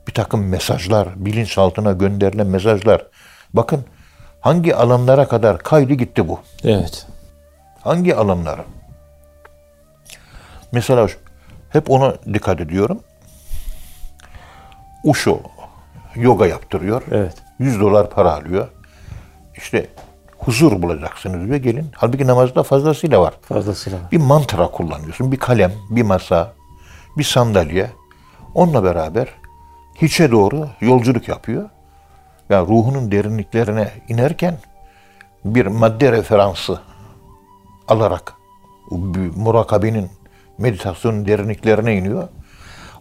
bir 0.08 0.12
takım 0.12 0.48
mesajlar, 0.48 1.08
bilinçaltına 1.16 1.92
gönderilen 1.92 2.46
mesajlar. 2.46 3.06
Bakın 3.54 3.84
hangi 4.40 4.76
alanlara 4.76 5.28
kadar 5.28 5.58
kaydı 5.58 5.92
gitti 5.94 6.28
bu. 6.28 6.40
Evet. 6.64 7.07
Hangi 7.80 8.16
alanlara? 8.16 8.64
Mesela 10.72 11.09
hep 11.70 11.90
ona 11.90 12.14
dikkat 12.34 12.61
ediyorum. 12.61 13.00
Uşo 15.05 15.40
yoga 16.14 16.46
yaptırıyor. 16.46 17.02
Evet. 17.11 17.34
100 17.59 17.80
dolar 17.80 18.11
para 18.11 18.34
alıyor. 18.34 18.68
İşte 19.57 19.86
huzur 20.38 20.82
bulacaksınız 20.82 21.46
diyor 21.46 21.57
gelin. 21.57 21.86
Halbuki 21.94 22.26
namazda 22.26 22.62
fazlasıyla 22.62 23.20
var. 23.20 23.34
Fazlasıyla 23.42 23.98
var. 23.98 24.11
Bir 24.12 24.18
mantra 24.18 24.66
kullanıyorsun. 24.66 25.32
Bir 25.32 25.36
kalem, 25.36 25.72
bir 25.90 26.02
masa, 26.02 26.52
bir 27.18 27.24
sandalye. 27.24 27.90
Onunla 28.54 28.84
beraber 28.84 29.28
hiçe 29.94 30.30
doğru 30.30 30.68
yolculuk 30.80 31.28
yapıyor. 31.28 31.70
Yani 32.50 32.68
ruhunun 32.68 33.12
derinliklerine 33.12 33.90
inerken 34.08 34.58
bir 35.44 35.66
madde 35.66 36.12
referansı 36.12 36.80
alarak 37.88 38.34
murakabenin 39.36 40.10
meditasyonun 40.58 41.26
derinliklerine 41.26 41.96
iniyor. 41.96 42.28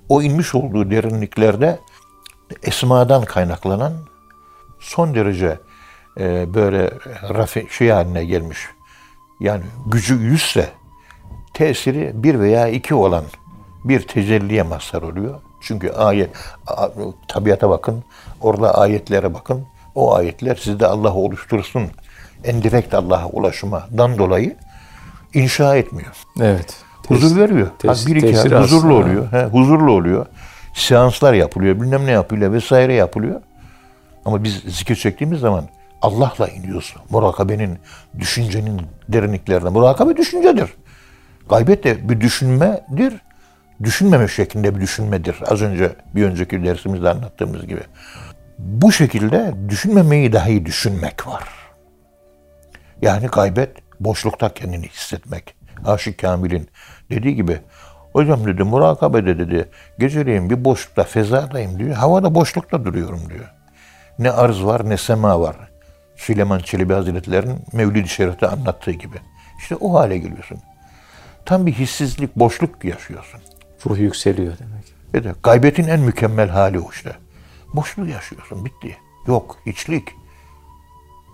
O 0.10 0.22
inmiş 0.22 0.56
olduğu 0.56 0.92
derinliklerde 0.92 1.80
esmadan 2.64 3.26
kaynaklanan 3.26 3.94
son 4.80 5.16
derece 5.16 5.60
e, 6.20 6.54
böyle 6.54 6.92
rafi, 7.30 7.68
şey 7.70 7.90
haline 7.90 8.26
gelmiş. 8.26 8.68
yani 9.40 9.64
gücü 9.86 10.16
yüzse 10.16 10.70
tesiri 11.54 12.12
bir 12.14 12.40
veya 12.40 12.68
iki 12.68 12.96
olan 12.96 13.24
bir 13.86 14.08
tecelliye 14.08 14.64
mazhar 14.64 15.02
oluyor. 15.02 15.40
Çünkü 15.62 15.90
ayet, 15.92 16.30
tabiata 17.28 17.70
bakın, 17.70 18.04
orada 18.42 18.78
ayetlere 18.78 19.34
bakın. 19.34 19.66
O 19.96 20.16
ayetler 20.16 20.56
sizde 20.56 20.88
Allah 20.88 21.14
oluştursun. 21.14 21.84
Endirekt 22.44 22.94
Allah'a 22.94 23.28
ulaşmadan 23.28 24.18
dolayı 24.18 24.56
inşa 25.34 25.76
etmiyor. 25.76 26.12
Evet. 26.42 26.78
Huzur 27.08 27.38
veriyor. 27.38 27.68
tes- 27.84 28.04
Ha, 28.04 28.08
bir 28.08 28.16
iki 28.16 28.34
huzurlu 28.38 28.58
aslında. 28.58 28.94
oluyor. 28.94 29.32
He, 29.32 29.46
huzurlu 29.46 29.92
oluyor. 29.92 30.26
Seanslar 30.74 31.34
yapılıyor, 31.34 31.82
bilmem 31.82 32.06
ne 32.06 32.12
yapılıyor 32.12 32.52
vesaire 32.54 32.94
yapılıyor. 32.94 33.42
Ama 34.26 34.44
biz 34.44 34.56
zikir 34.56 34.96
çektiğimiz 34.96 35.40
zaman 35.40 35.66
Allah'la 36.02 36.48
iniyoruz. 36.48 36.96
Murakabenin, 37.10 37.78
düşüncenin 38.20 38.82
derinliklerine. 39.10 39.70
Murakabe 39.70 40.18
düşüncedir. 40.18 40.74
Gaybet 41.50 41.84
de 41.84 42.10
bir 42.10 42.22
düşünmedir. 42.22 43.14
Düşünmeme 43.84 44.28
şeklinde 44.28 44.76
bir 44.76 44.82
düşünmedir. 44.82 45.36
Az 45.48 45.62
önce 45.62 45.96
bir 46.16 46.24
önceki 46.24 46.64
dersimizde 46.64 47.10
anlattığımız 47.10 47.68
gibi. 47.68 47.82
Bu 48.60 48.92
şekilde 48.92 49.54
düşünmemeyi 49.70 50.34
dahi 50.34 50.66
düşünmek 50.66 51.28
var. 51.28 51.44
Yani 53.02 53.28
gaybet 53.28 53.78
boşlukta 54.00 54.54
kendini 54.54 54.88
hissetmek. 54.88 55.56
Aşık 55.86 56.20
Kamil'in 56.20 56.70
dediği 57.10 57.36
gibi 57.36 57.60
hocam 58.14 58.46
dedi 58.46 58.64
murakabede 58.64 59.40
dedi 59.40 59.70
geceleyin 60.00 60.50
bir 60.50 60.66
boşlukta 60.66 61.04
fezadayım 61.04 61.80
diyor. 61.80 61.96
Havada 61.96 62.36
boşlukta 62.36 62.86
duruyorum 62.86 63.30
diyor. 63.30 63.54
Ne 64.20 64.32
arz 64.32 64.64
var 64.64 64.90
ne 64.90 64.98
sema 64.98 65.40
var. 65.40 65.56
Süleyman 66.16 66.60
Çelebi 66.60 66.94
Hazretleri'nin 66.94 67.60
Mevlid-i 67.74 68.10
Şerif'te 68.10 68.48
anlattığı 68.48 68.92
gibi. 68.92 69.18
İşte 69.60 69.76
o 69.76 69.94
hale 69.94 70.18
geliyorsun. 70.18 70.60
Tam 71.46 71.66
bir 71.66 71.74
hissizlik, 71.74 72.36
boşluk 72.36 72.86
yaşıyorsun. 72.86 73.42
Ruh 73.86 73.98
yükseliyor 73.98 74.58
demek. 74.60 74.94
Ve 75.14 75.24
de 75.24 75.34
gaybetin 75.44 75.88
en 75.88 76.00
mükemmel 76.00 76.50
hali 76.50 76.80
o 76.80 76.92
işte. 76.92 77.16
Boşluğu 77.74 78.08
yaşıyorsun, 78.08 78.66
bitti. 78.66 78.98
Yok, 79.28 79.58
hiçlik. 79.66 80.10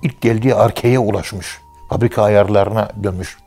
İlk 0.02 0.22
geldiği 0.22 0.56
arkeye 0.56 1.00
ulaşmış. 1.00 1.58
Fabrika 1.89 2.24
ayarlarına 2.24 2.91
dönmüş. 3.04 3.38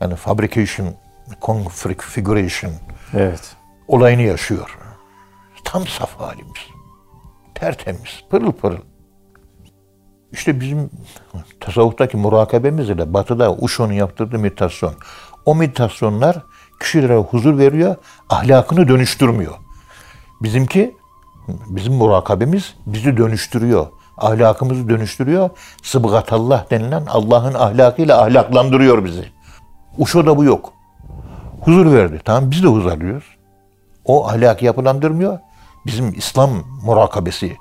Yani 0.00 0.16
fabrication, 0.16 0.94
configuration 1.42 2.72
Evet. 3.14 3.56
olayını 3.88 4.22
yaşıyor. 4.22 4.78
Tam 5.64 5.86
saf 5.86 6.20
halimiz. 6.20 6.60
Tertemiz, 7.54 8.24
pırıl 8.30 8.52
pırıl. 8.52 8.78
İşte 10.32 10.60
bizim 10.60 10.90
tasavvuftaki 11.60 12.16
murakabemiz 12.16 12.90
ile 12.90 13.14
batıda 13.14 13.56
Uşo'nun 13.56 13.92
yaptırdığı 13.92 14.38
meditasyon. 14.38 14.94
O 15.44 15.54
meditasyonlar 15.54 16.42
kişilere 16.82 17.16
huzur 17.16 17.58
veriyor, 17.58 17.96
ahlakını 18.30 18.88
dönüştürmüyor. 18.88 19.54
Bizimki, 20.42 20.96
bizim 21.48 21.94
murakabemiz 21.94 22.74
bizi 22.86 23.16
dönüştürüyor. 23.16 23.86
Ahlakımızı 24.18 24.88
dönüştürüyor. 24.88 25.50
Sıbgatallah 25.82 26.70
denilen 26.70 27.06
Allah'ın 27.06 27.54
ahlakıyla 27.54 28.22
ahlaklandırıyor 28.22 29.04
bizi. 29.04 29.24
Uşo'da 29.98 30.36
bu 30.36 30.44
yok. 30.44 30.72
Huzur 31.60 31.92
verdi. 31.92 32.20
Tamam 32.24 32.50
biz 32.50 32.62
de 32.62 32.66
huzur 32.66 32.90
alıyoruz. 32.90 33.24
O 34.04 34.28
ahlakı 34.28 34.64
yapılandırmıyor. 34.64 35.38
Bizim 35.86 36.12
İslam 36.18 36.50
murakabesi, 36.84 37.56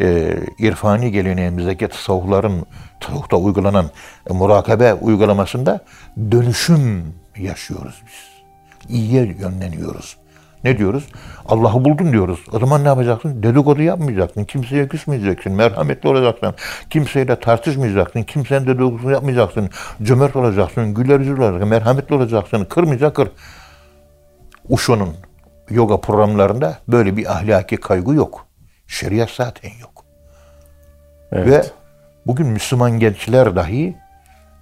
e, 0.00 0.36
irfani 0.58 1.12
geleneğimizdeki 1.12 1.88
tasavvufların, 1.88 2.66
tasavvufta 3.00 3.36
uygulanan 3.36 3.90
e, 4.30 4.32
murakabe 4.32 4.94
uygulamasında 4.94 5.84
dönüşüm 6.30 7.14
yaşıyoruz 7.36 8.02
biz. 8.06 8.27
İyiye 8.88 9.24
yönleniyoruz. 9.24 10.16
Ne 10.64 10.78
diyoruz? 10.78 11.08
Allah'ı 11.46 11.84
buldun 11.84 12.12
diyoruz. 12.12 12.40
O 12.52 12.58
zaman 12.58 12.84
ne 12.84 12.88
yapacaksın? 12.88 13.42
Dedikodu 13.42 13.82
yapmayacaksın. 13.82 14.44
Kimseye 14.44 14.88
küsmeyeceksin. 14.88 15.52
Merhametli 15.52 16.08
olacaksın. 16.08 16.54
Kimseyle 16.90 17.40
tartışmayacaksın. 17.40 18.22
Kimsenin 18.22 18.66
dedikodusunu 18.66 19.12
yapmayacaksın. 19.12 19.70
Cömert 20.02 20.36
olacaksın. 20.36 20.94
Güler 20.94 21.20
yüzlü 21.20 21.42
olacaksın. 21.42 21.68
Merhametli 21.68 22.14
olacaksın. 22.14 22.64
Kırmayacak 22.64 23.16
kır. 23.16 23.28
Uşo'nun 24.68 25.14
yoga 25.70 26.00
programlarında 26.00 26.78
böyle 26.88 27.16
bir 27.16 27.32
ahlaki 27.32 27.76
kaygı 27.76 28.14
yok. 28.14 28.46
Şeriat 28.86 29.30
zaten 29.30 29.70
yok. 29.80 30.04
Evet. 31.32 31.46
Ve 31.48 31.64
bugün 32.26 32.46
Müslüman 32.46 32.98
gençler 32.98 33.56
dahi 33.56 33.96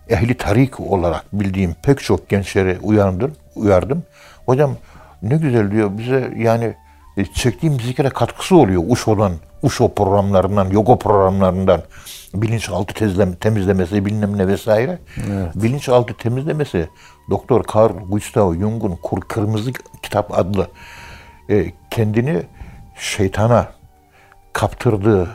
ehli 0.08 0.36
tarik 0.36 0.80
olarak 0.80 1.24
bildiğim 1.32 1.74
pek 1.82 2.00
çok 2.00 2.28
gençleri 2.28 2.78
uyandım, 2.82 3.32
uyardım. 3.56 4.02
Hocam 4.46 4.76
ne 5.22 5.36
güzel 5.36 5.70
diyor 5.70 5.98
bize 5.98 6.32
yani 6.36 6.74
e, 7.16 7.24
çektiğim 7.24 7.80
zikre 7.80 8.08
katkısı 8.08 8.56
oluyor 8.56 8.82
UŞO'dan, 8.88 9.32
UŞO 9.62 9.94
programlarından, 9.94 10.70
yoga 10.70 10.96
programlarından 10.98 11.82
bilinçaltı 12.34 12.94
tezlem, 12.94 13.34
temizlemesi 13.34 14.04
bilmem 14.04 14.38
ne 14.38 14.48
vesaire. 14.48 14.98
Bilinçaltı 15.54 16.14
temizlemesi 16.14 16.88
Doktor 17.30 17.64
Carl 17.74 17.92
Gustav 18.08 18.54
Jung'un 18.54 18.96
Kur 19.02 19.20
Kırmızı 19.20 19.72
Kitap 20.02 20.38
adlı 20.38 20.68
e, 21.50 21.72
kendini 21.90 22.42
şeytana 22.98 23.68
kaptırdığı 24.52 25.28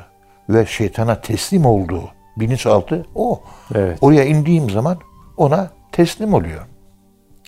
ve 0.49 0.65
şeytana 0.65 1.22
teslim 1.22 1.65
olduğu 1.65 2.09
bilinçaltı 2.38 3.05
o. 3.15 3.41
Evet. 3.76 3.97
Oraya 4.01 4.24
indiğim 4.24 4.69
zaman 4.69 4.97
ona 5.38 5.69
teslim 5.91 6.34
oluyor. 6.34 6.61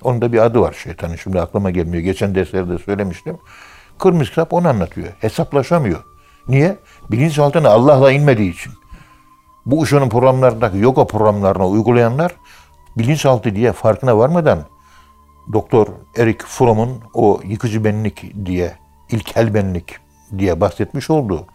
Onun 0.04 0.22
da 0.22 0.34
bir 0.34 0.46
adı 0.46 0.62
var 0.62 0.74
şeytanın. 0.84 1.16
Şimdi 1.16 1.42
aklıma 1.42 1.72
gelmiyor. 1.72 2.04
Geçen 2.04 2.36
derslerde 2.36 2.78
söylemiştim. 2.78 3.38
Kırmızı 4.00 4.30
kitap 4.30 4.54
onu 4.54 4.68
anlatıyor. 4.68 5.08
Hesaplaşamıyor. 5.20 6.04
Niye? 6.48 6.78
Bilinçaltına 7.12 7.70
Allah'la 7.70 8.12
inmediği 8.12 8.52
için. 8.52 8.74
Bu 9.66 9.80
Uşo'nun 9.80 10.10
programlarındaki 10.10 10.78
yoga 10.78 11.08
programlarına 11.08 11.68
uygulayanlar 11.68 12.36
bilinçaltı 12.98 13.56
diye 13.56 13.72
farkına 13.72 14.18
varmadan 14.18 14.66
Doktor 15.54 15.88
Erik 16.18 16.44
Fromm'un 16.44 17.02
o 17.14 17.42
yıkıcı 17.44 17.84
benlik 17.84 18.46
diye, 18.46 18.76
ilkel 19.10 19.54
benlik 19.54 19.96
diye 20.38 20.62
bahsetmiş 20.62 21.10
olduğu 21.10 21.46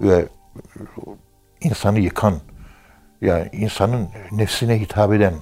ve 0.00 0.28
insanı 1.60 1.98
yıkan, 1.98 2.34
yani 3.20 3.48
insanın 3.52 4.08
nefsine 4.32 4.80
hitap 4.80 5.12
eden, 5.12 5.34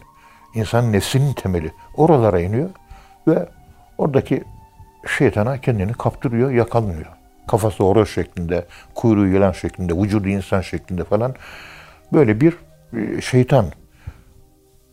insanın 0.55 0.92
nefsinin 0.92 1.32
temeli 1.32 1.72
oralara 1.96 2.40
iniyor 2.40 2.70
ve 3.28 3.48
oradaki 3.98 4.44
şeytana 5.18 5.59
kendini 5.59 5.92
kaptırıyor, 5.92 6.50
yakalıyor. 6.50 7.07
Kafası 7.46 7.84
horoz 7.84 8.09
şeklinde, 8.11 8.66
kuyruğu 8.94 9.26
yılan 9.26 9.52
şeklinde, 9.52 9.92
vücudu 9.94 10.28
insan 10.28 10.61
şeklinde 10.61 11.05
falan 11.05 11.34
böyle 12.12 12.40
bir 12.40 12.57
e, 12.96 13.20
şeytan. 13.20 13.66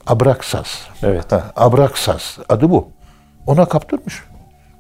Abraksas. 0.08 0.82
Evet. 1.04 1.32
Ha, 1.32 1.52
Abraksas 1.56 2.40
adı 2.50 2.70
bu. 2.70 2.92
Ona 3.48 3.66
kaptırmış. 3.66 4.24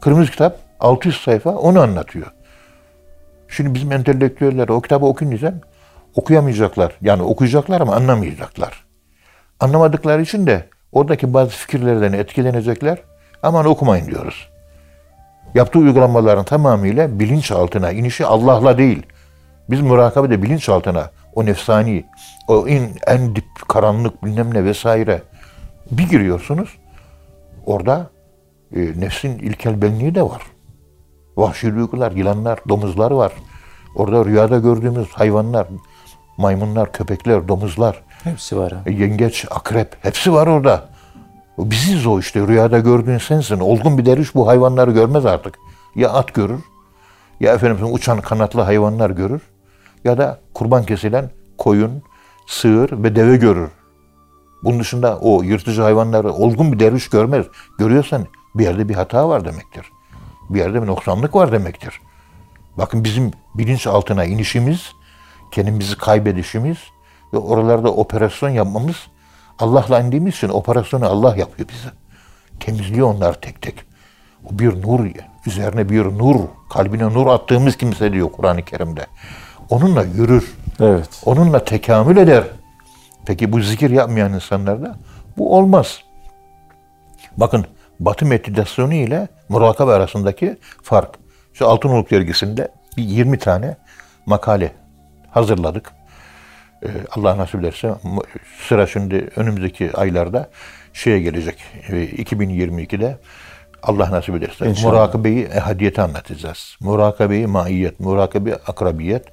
Kırmızı 0.01 0.31
kitap 0.31 0.57
600 0.79 1.21
sayfa 1.21 1.49
onu 1.49 1.81
anlatıyor. 1.81 2.31
Şimdi 3.47 3.73
bizim 3.73 3.91
entelektüeller 3.91 4.69
o 4.69 4.81
kitabı 4.81 5.05
okuyunca 5.05 5.53
okuyamayacaklar. 6.15 6.93
Yani 7.01 7.21
okuyacaklar 7.21 7.81
ama 7.81 7.95
anlamayacaklar. 7.95 8.85
Anlamadıkları 9.61 10.21
için 10.21 10.47
de 10.47 10.65
oradaki 10.91 11.33
bazı 11.33 11.49
fikirlerden 11.49 12.13
etkilenecekler. 12.13 12.97
Aman 13.43 13.65
okumayın 13.65 14.05
diyoruz. 14.05 14.49
Yaptığı 15.55 15.79
uygulamaların 15.79 16.43
tamamıyla 16.45 17.19
bilinçaltına 17.19 17.91
inişi 17.91 18.25
Allah'la 18.25 18.77
değil. 18.77 19.03
Biz 19.69 19.81
murakabede 19.81 20.41
bilinçaltına 20.41 21.11
o 21.35 21.45
nefsani, 21.45 22.05
o 22.47 22.67
en, 22.67 22.89
en 23.07 23.35
dip 23.35 23.67
karanlık 23.67 24.25
bilmem 24.25 24.53
ne 24.53 24.63
vesaire 24.63 25.21
bir 25.91 26.09
giriyorsunuz. 26.09 26.77
Orada 27.65 28.09
e, 28.75 28.79
nefsin 28.79 29.39
ilkel 29.39 29.81
benliği 29.81 30.15
de 30.15 30.23
var. 30.23 30.41
Vahşi 31.37 31.75
duygular, 31.75 32.11
yılanlar, 32.11 32.59
domuzlar 32.69 33.11
var. 33.11 33.31
Orada 33.95 34.25
rüyada 34.25 34.59
gördüğümüz 34.59 35.11
hayvanlar, 35.11 35.67
maymunlar, 36.37 36.91
köpekler, 36.91 37.47
domuzlar, 37.47 38.03
Hepsi 38.23 38.57
var 38.57 38.71
ha. 38.71 38.81
e, 38.85 38.91
yengeç, 38.91 39.45
akrep 39.51 39.97
hepsi 40.01 40.33
var 40.33 40.47
orada. 40.47 40.89
Biziz 41.57 42.05
o 42.05 42.19
işte 42.19 42.47
rüyada 42.47 42.79
gördüğün 42.79 43.17
sensin. 43.17 43.59
Olgun 43.59 43.97
bir 43.97 44.05
derviş 44.05 44.35
bu 44.35 44.47
hayvanları 44.47 44.91
görmez 44.91 45.25
artık. 45.25 45.57
Ya 45.95 46.09
at 46.09 46.33
görür, 46.33 46.59
ya 47.39 47.53
efendim 47.53 47.93
uçan 47.93 48.21
kanatlı 48.21 48.61
hayvanlar 48.61 49.09
görür 49.09 49.41
ya 50.03 50.17
da 50.17 50.39
kurban 50.53 50.83
kesilen 50.83 51.29
koyun, 51.57 52.03
sığır 52.47 53.03
ve 53.03 53.15
deve 53.15 53.37
görür. 53.37 53.69
Bunun 54.63 54.79
dışında 54.79 55.19
o 55.19 55.43
yırtıcı 55.43 55.81
hayvanları 55.81 56.31
olgun 56.33 56.71
bir 56.71 56.79
derviş 56.79 57.09
görmez. 57.09 57.45
Görüyorsan 57.79 58.25
bir 58.55 58.63
yerde 58.63 58.89
bir 58.89 58.95
hata 58.95 59.29
var 59.29 59.45
demektir. 59.45 59.85
Bir 60.49 60.59
yerde 60.59 60.81
bir 60.81 60.87
noksanlık 60.87 61.35
var 61.35 61.51
demektir. 61.51 62.01
Bakın 62.77 63.03
bizim 63.03 63.31
bilinç 63.55 63.87
altına 63.87 64.25
inişimiz, 64.25 64.91
kendimizi 65.51 65.97
kaybedişimiz 65.97 66.77
ve 67.33 67.37
oralarda 67.37 67.93
operasyon 67.93 68.49
yapmamız 68.49 68.95
Allah'la 69.59 69.99
indiğimiz 69.99 70.35
için 70.35 70.49
operasyonu 70.49 71.05
Allah 71.05 71.35
yapıyor 71.35 71.69
bize. 71.69 71.89
Temizliyor 72.59 73.07
onları 73.07 73.39
tek 73.39 73.61
tek. 73.61 73.75
O 74.45 74.59
bir 74.59 74.81
nur, 74.81 75.09
üzerine 75.45 75.89
bir 75.89 76.05
nur, 76.05 76.35
kalbine 76.73 77.03
nur 77.03 77.27
attığımız 77.27 77.77
kimse 77.77 78.13
diyor 78.13 78.31
Kur'an-ı 78.31 78.65
Kerim'de. 78.65 79.05
Onunla 79.69 80.03
yürür. 80.03 80.53
Evet. 80.79 81.09
Onunla 81.25 81.65
tekamül 81.65 82.17
eder. 82.17 82.43
Peki 83.25 83.51
bu 83.51 83.61
zikir 83.61 83.89
yapmayan 83.89 84.33
insanlarda 84.33 84.95
bu 85.37 85.57
olmaz. 85.57 85.99
Bakın 87.37 87.65
Batı 87.99 88.25
meditasyonu 88.25 88.93
ile 88.93 89.27
murakabe 89.49 89.91
arasındaki 89.91 90.57
fark. 90.83 91.09
Şu 91.53 91.67
Altınoluk 91.67 92.11
dergisinde 92.11 92.71
bir 92.97 93.03
20 93.03 93.39
tane 93.39 93.77
makale 94.25 94.71
hazırladık. 95.31 95.91
Ee, 96.85 96.87
Allah 97.11 97.37
nasip 97.37 97.55
ederse 97.59 97.95
sıra 98.67 98.87
şimdi 98.87 99.29
önümüzdeki 99.35 99.91
aylarda 99.97 100.49
şeye 100.93 101.19
gelecek. 101.19 101.63
Ee, 101.89 102.05
2022'de 102.05 103.17
Allah 103.83 104.11
nasip 104.11 104.35
ederse 104.35 104.69
İnşallah. 104.69 104.93
murakabeyi 104.93 105.43
ehadiyeti 105.43 106.01
anlatacağız. 106.01 106.75
Murakabeyi 106.79 107.47
maiyet, 107.47 107.99
murakabe 107.99 108.55
akrabiyet, 108.55 109.25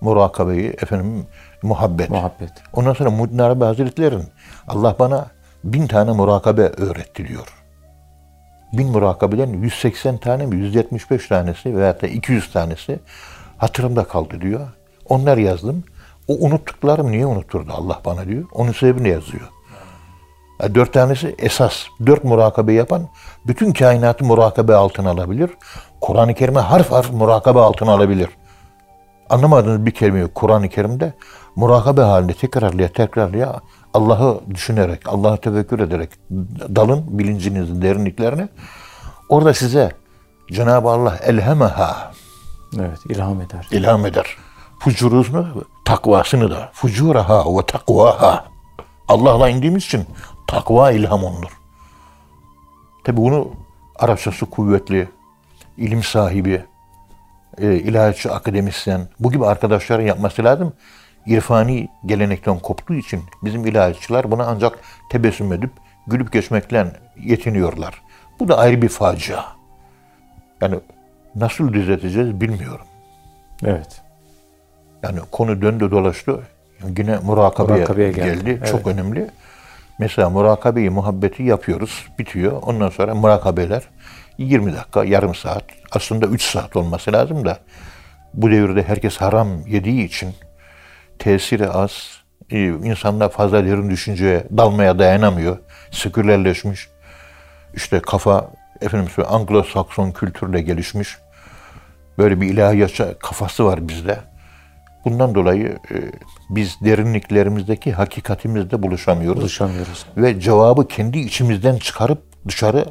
murakabeyi 0.00 0.68
efendim 0.70 1.26
muhabbet. 1.62 2.10
Muhabbet. 2.10 2.50
Ondan 2.72 2.92
sonra 2.92 3.10
Muhyiddin 3.10 3.38
Arabi 3.38 3.64
Hazretleri'nin 3.64 4.28
Allah 4.68 4.96
bana 4.98 5.26
bin 5.64 5.86
tane 5.86 6.12
murakabe 6.12 6.62
öğretti 6.62 7.28
diyor. 7.28 7.48
Bin 8.72 8.88
murakabeden 8.88 9.48
180 9.48 10.18
tane 10.18 10.46
mi 10.46 10.56
175 10.56 11.28
tanesi 11.28 11.76
veyahut 11.76 12.02
da 12.02 12.06
200 12.06 12.52
tanesi 12.52 12.98
hatırımda 13.58 14.04
kaldı 14.04 14.40
diyor. 14.40 14.68
Onlar 15.08 15.36
yazdım. 15.38 15.84
O 16.28 16.34
unuttuklarım 16.34 17.10
niye 17.12 17.26
unuturdu 17.26 17.72
Allah 17.76 18.00
bana 18.04 18.26
diyor. 18.26 18.44
Onun 18.52 18.72
sebebini 18.72 19.08
yazıyor. 19.08 19.48
Ya 20.62 20.74
Dört 20.74 20.92
tanesi 20.92 21.34
esas. 21.38 21.84
Dört 22.06 22.24
murakabe 22.24 22.72
yapan 22.72 23.08
bütün 23.46 23.72
kainatı 23.72 24.24
murakabe 24.24 24.74
altına 24.74 25.10
alabilir. 25.10 25.50
Kur'an-ı 26.00 26.34
Kerim'e 26.34 26.60
harf 26.60 26.92
harf 26.92 27.12
murakabe 27.12 27.58
altına 27.60 27.92
alabilir. 27.92 28.28
Anlamadığınız 29.30 29.86
bir 29.86 29.90
kelime 29.90 30.18
yok 30.20 30.34
Kur'an-ı 30.34 30.68
Kerim'de 30.68 31.12
murakabe 31.56 32.00
halinde 32.00 32.34
tekrarlaya 32.34 32.92
tekrarlaya 32.92 33.60
Allah'ı 33.94 34.40
düşünerek, 34.54 35.08
Allah'ı 35.08 35.36
tefekkür 35.36 35.80
ederek 35.80 36.10
dalın 36.76 37.18
bilincinizin 37.18 37.82
derinliklerine. 37.82 38.48
Orada 39.28 39.54
size 39.54 39.92
Cenab-ı 40.52 40.88
Allah 40.88 41.18
elhemeha 41.22 42.12
Evet. 42.80 42.98
ilham 43.08 43.40
eder. 43.40 43.68
ilham 43.70 44.06
eder. 44.06 44.36
Fucurunu, 44.84 45.64
takvasını 45.84 46.50
da. 46.50 46.70
Fucuraha 46.72 47.58
ve 47.58 47.66
takvaha. 47.66 48.44
Allah'la 49.08 49.48
indiğimiz 49.48 49.84
için 49.84 50.06
takva 50.46 50.90
ilham 50.90 51.24
olunur. 51.24 51.60
Tabi 53.04 53.16
bunu 53.16 53.50
Arapçası 53.96 54.46
kuvvetli, 54.46 55.08
ilim 55.76 56.02
sahibi, 56.02 56.64
e, 57.58 57.74
ilahiyatçı, 57.74 58.32
akademisyen, 58.32 59.08
bu 59.20 59.32
gibi 59.32 59.46
arkadaşların 59.46 60.04
yapması 60.04 60.44
lazım. 60.44 60.72
İrfani 61.26 61.88
gelenekten 62.06 62.58
koptuğu 62.58 62.94
için 62.94 63.22
bizim 63.42 63.66
ilahiyatçılar 63.66 64.30
buna 64.30 64.46
ancak 64.46 64.78
tebessüm 65.10 65.52
edip 65.52 65.70
gülüp 66.06 66.32
geçmekle 66.32 67.00
yetiniyorlar. 67.16 68.02
Bu 68.40 68.48
da 68.48 68.58
ayrı 68.58 68.82
bir 68.82 68.88
facia. 68.88 69.44
Yani 70.60 70.80
nasıl 71.34 71.72
düzelteceğiz 71.72 72.40
bilmiyorum. 72.40 72.86
Evet. 73.64 74.02
Yani 75.02 75.20
konu 75.30 75.62
döndü 75.62 75.90
dolaştı. 75.90 76.40
Yine 76.98 77.18
murakabeye, 77.18 77.76
Murakabeye 77.78 78.12
geldi, 78.12 78.44
geldi. 78.44 78.56
evet. 78.58 78.70
Çok 78.70 78.86
önemli. 78.86 79.30
Mesela 79.98 80.30
murakabeyi, 80.30 80.90
muhabbeti 80.90 81.42
yapıyoruz. 81.42 82.06
Bitiyor. 82.18 82.62
Ondan 82.62 82.88
sonra 82.88 83.14
murakabeler 83.14 83.82
20 84.38 84.72
dakika, 84.74 85.04
yarım 85.04 85.34
saat. 85.34 85.64
Aslında 85.92 86.26
3 86.26 86.42
saat 86.42 86.76
olması 86.76 87.12
lazım 87.12 87.44
da 87.44 87.58
bu 88.34 88.50
devirde 88.50 88.82
herkes 88.82 89.16
haram 89.16 89.48
yediği 89.66 90.04
için 90.04 90.34
tesiri 91.18 91.68
az. 91.68 91.92
e, 92.50 92.58
insanlar 92.66 93.28
fazla 93.28 93.64
derin 93.64 93.90
düşünceye 93.90 94.44
dalmaya 94.56 94.98
dayanamıyor. 94.98 95.58
Sekülerleşmiş. 95.90 96.88
İşte 97.74 98.00
kafa 98.00 98.50
efendim 98.80 99.08
Anglo-Sakson 99.16 100.12
kültürle 100.12 100.60
gelişmiş. 100.62 101.18
Böyle 102.18 102.40
bir 102.40 102.46
ilahiyatçı 102.50 103.16
kafası 103.18 103.64
var 103.64 103.88
bizde. 103.88 104.18
Bundan 105.04 105.34
dolayı 105.34 105.78
e, 105.90 105.96
biz 106.50 106.76
derinliklerimizdeki 106.80 107.92
hakikatimizde 107.92 108.82
buluşamıyoruz. 108.82 109.40
Buluşamıyoruz. 109.40 110.06
Ve 110.16 110.40
cevabı 110.40 110.88
kendi 110.88 111.18
içimizden 111.18 111.76
çıkarıp 111.76 112.22
dışarı 112.48 112.84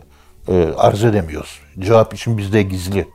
e, 0.47 0.74
arz 0.78 1.03
edemiyoruz. 1.03 1.59
Cevap 1.80 2.14
için 2.14 2.38
bizde 2.38 2.64
gizli. 2.64 3.07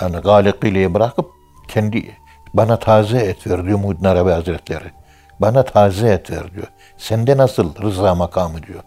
Yani 0.00 0.16
galikiyle 0.16 0.94
bırakıp 0.94 1.30
kendi 1.68 2.16
bana 2.54 2.78
taze 2.78 3.18
et 3.18 3.46
ver 3.46 3.64
diyor 3.64 3.78
Muhyiddin 3.78 4.04
Arabi 4.04 4.30
Hazretleri. 4.30 4.90
Bana 5.40 5.64
taze 5.64 6.08
et 6.08 6.30
ver 6.30 6.54
diyor. 6.54 6.66
Sende 6.98 7.36
nasıl 7.36 7.82
rıza 7.82 8.14
makamı 8.14 8.62
diyor. 8.62 8.80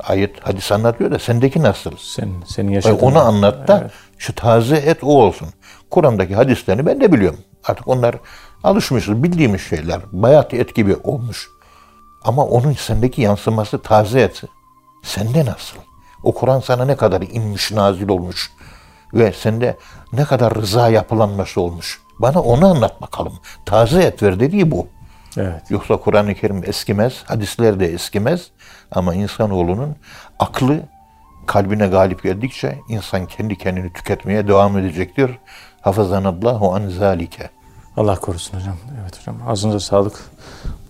Ayet 0.00 0.46
hadis 0.46 0.72
anlatıyor 0.72 1.10
da 1.10 1.18
sendeki 1.18 1.62
nasıl? 1.62 1.90
Sen, 1.98 2.28
senin 2.46 2.72
yaşadığın. 2.72 3.06
Onu 3.06 3.18
anlat 3.18 3.68
da 3.68 3.90
şu 4.18 4.34
taze 4.34 4.76
et 4.76 5.04
o 5.04 5.06
olsun. 5.06 5.48
Kur'an'daki 5.90 6.34
hadislerini 6.34 6.86
ben 6.86 7.00
de 7.00 7.12
biliyorum. 7.12 7.38
Artık 7.66 7.88
onlar 7.88 8.16
alışmışız, 8.64 9.22
bildiğimiz 9.22 9.60
şeyler. 9.60 10.00
Bayat 10.12 10.54
et 10.54 10.74
gibi 10.74 10.96
olmuş. 10.96 11.50
Ama 12.24 12.44
onun 12.44 12.72
sendeki 12.72 13.22
yansıması 13.22 13.82
taze 13.82 14.20
et. 14.20 14.42
Sende 15.02 15.44
nasıl? 15.44 15.76
O 16.22 16.34
Kur'an 16.34 16.60
sana 16.60 16.84
ne 16.84 16.96
kadar 16.96 17.22
inmiş, 17.22 17.72
nazil 17.72 18.08
olmuş. 18.08 18.52
Ve 19.14 19.32
sende 19.32 19.78
ne 20.12 20.24
kadar 20.24 20.54
rıza 20.54 20.88
yapılanması 20.88 21.60
olmuş. 21.60 22.00
Bana 22.18 22.40
onu 22.40 22.66
anlat 22.66 23.02
bakalım. 23.02 23.32
Taze 23.66 24.02
et 24.02 24.22
ver 24.22 24.40
dediği 24.40 24.70
bu. 24.70 24.88
Evet. 25.36 25.70
Yoksa 25.70 25.96
Kur'an-ı 25.96 26.34
Kerim 26.34 26.62
eskimez, 26.64 27.22
hadisler 27.24 27.80
de 27.80 27.86
eskimez. 27.86 28.50
Ama 28.92 29.14
insanoğlunun 29.14 29.96
aklı 30.38 30.80
kalbine 31.46 31.86
galip 31.86 32.22
geldikçe 32.22 32.78
insan 32.88 33.26
kendi 33.26 33.58
kendini 33.58 33.92
tüketmeye 33.92 34.48
devam 34.48 34.78
edecektir. 34.78 35.30
Hafazanallahu 35.80 36.74
an 36.74 36.88
zalike. 36.88 37.50
Allah 37.96 38.16
korusun 38.16 38.58
hocam. 38.58 38.76
Evet 39.02 39.20
hocam. 39.20 39.36
Ağzınıza 39.48 39.80
sağlık. 39.80 40.24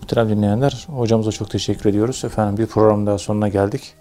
Muhterem 0.01 0.29
dinleyenler, 0.29 0.87
hocamıza 0.89 1.31
çok 1.31 1.49
teşekkür 1.49 1.89
ediyoruz. 1.89 2.23
Efendim 2.25 2.57
bir 2.57 2.65
program 2.65 3.07
daha 3.07 3.17
sonuna 3.17 3.47
geldik. 3.47 3.93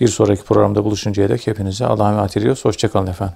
Bir 0.00 0.08
sonraki 0.08 0.44
programda 0.44 0.84
buluşuncaya 0.84 1.28
dek 1.28 1.46
hepinize 1.46 1.86
Allah'a 1.86 2.10
emanet 2.12 2.36
ediyoruz. 2.36 2.64
Hoşçakalın 2.64 3.06
efendim. 3.06 3.34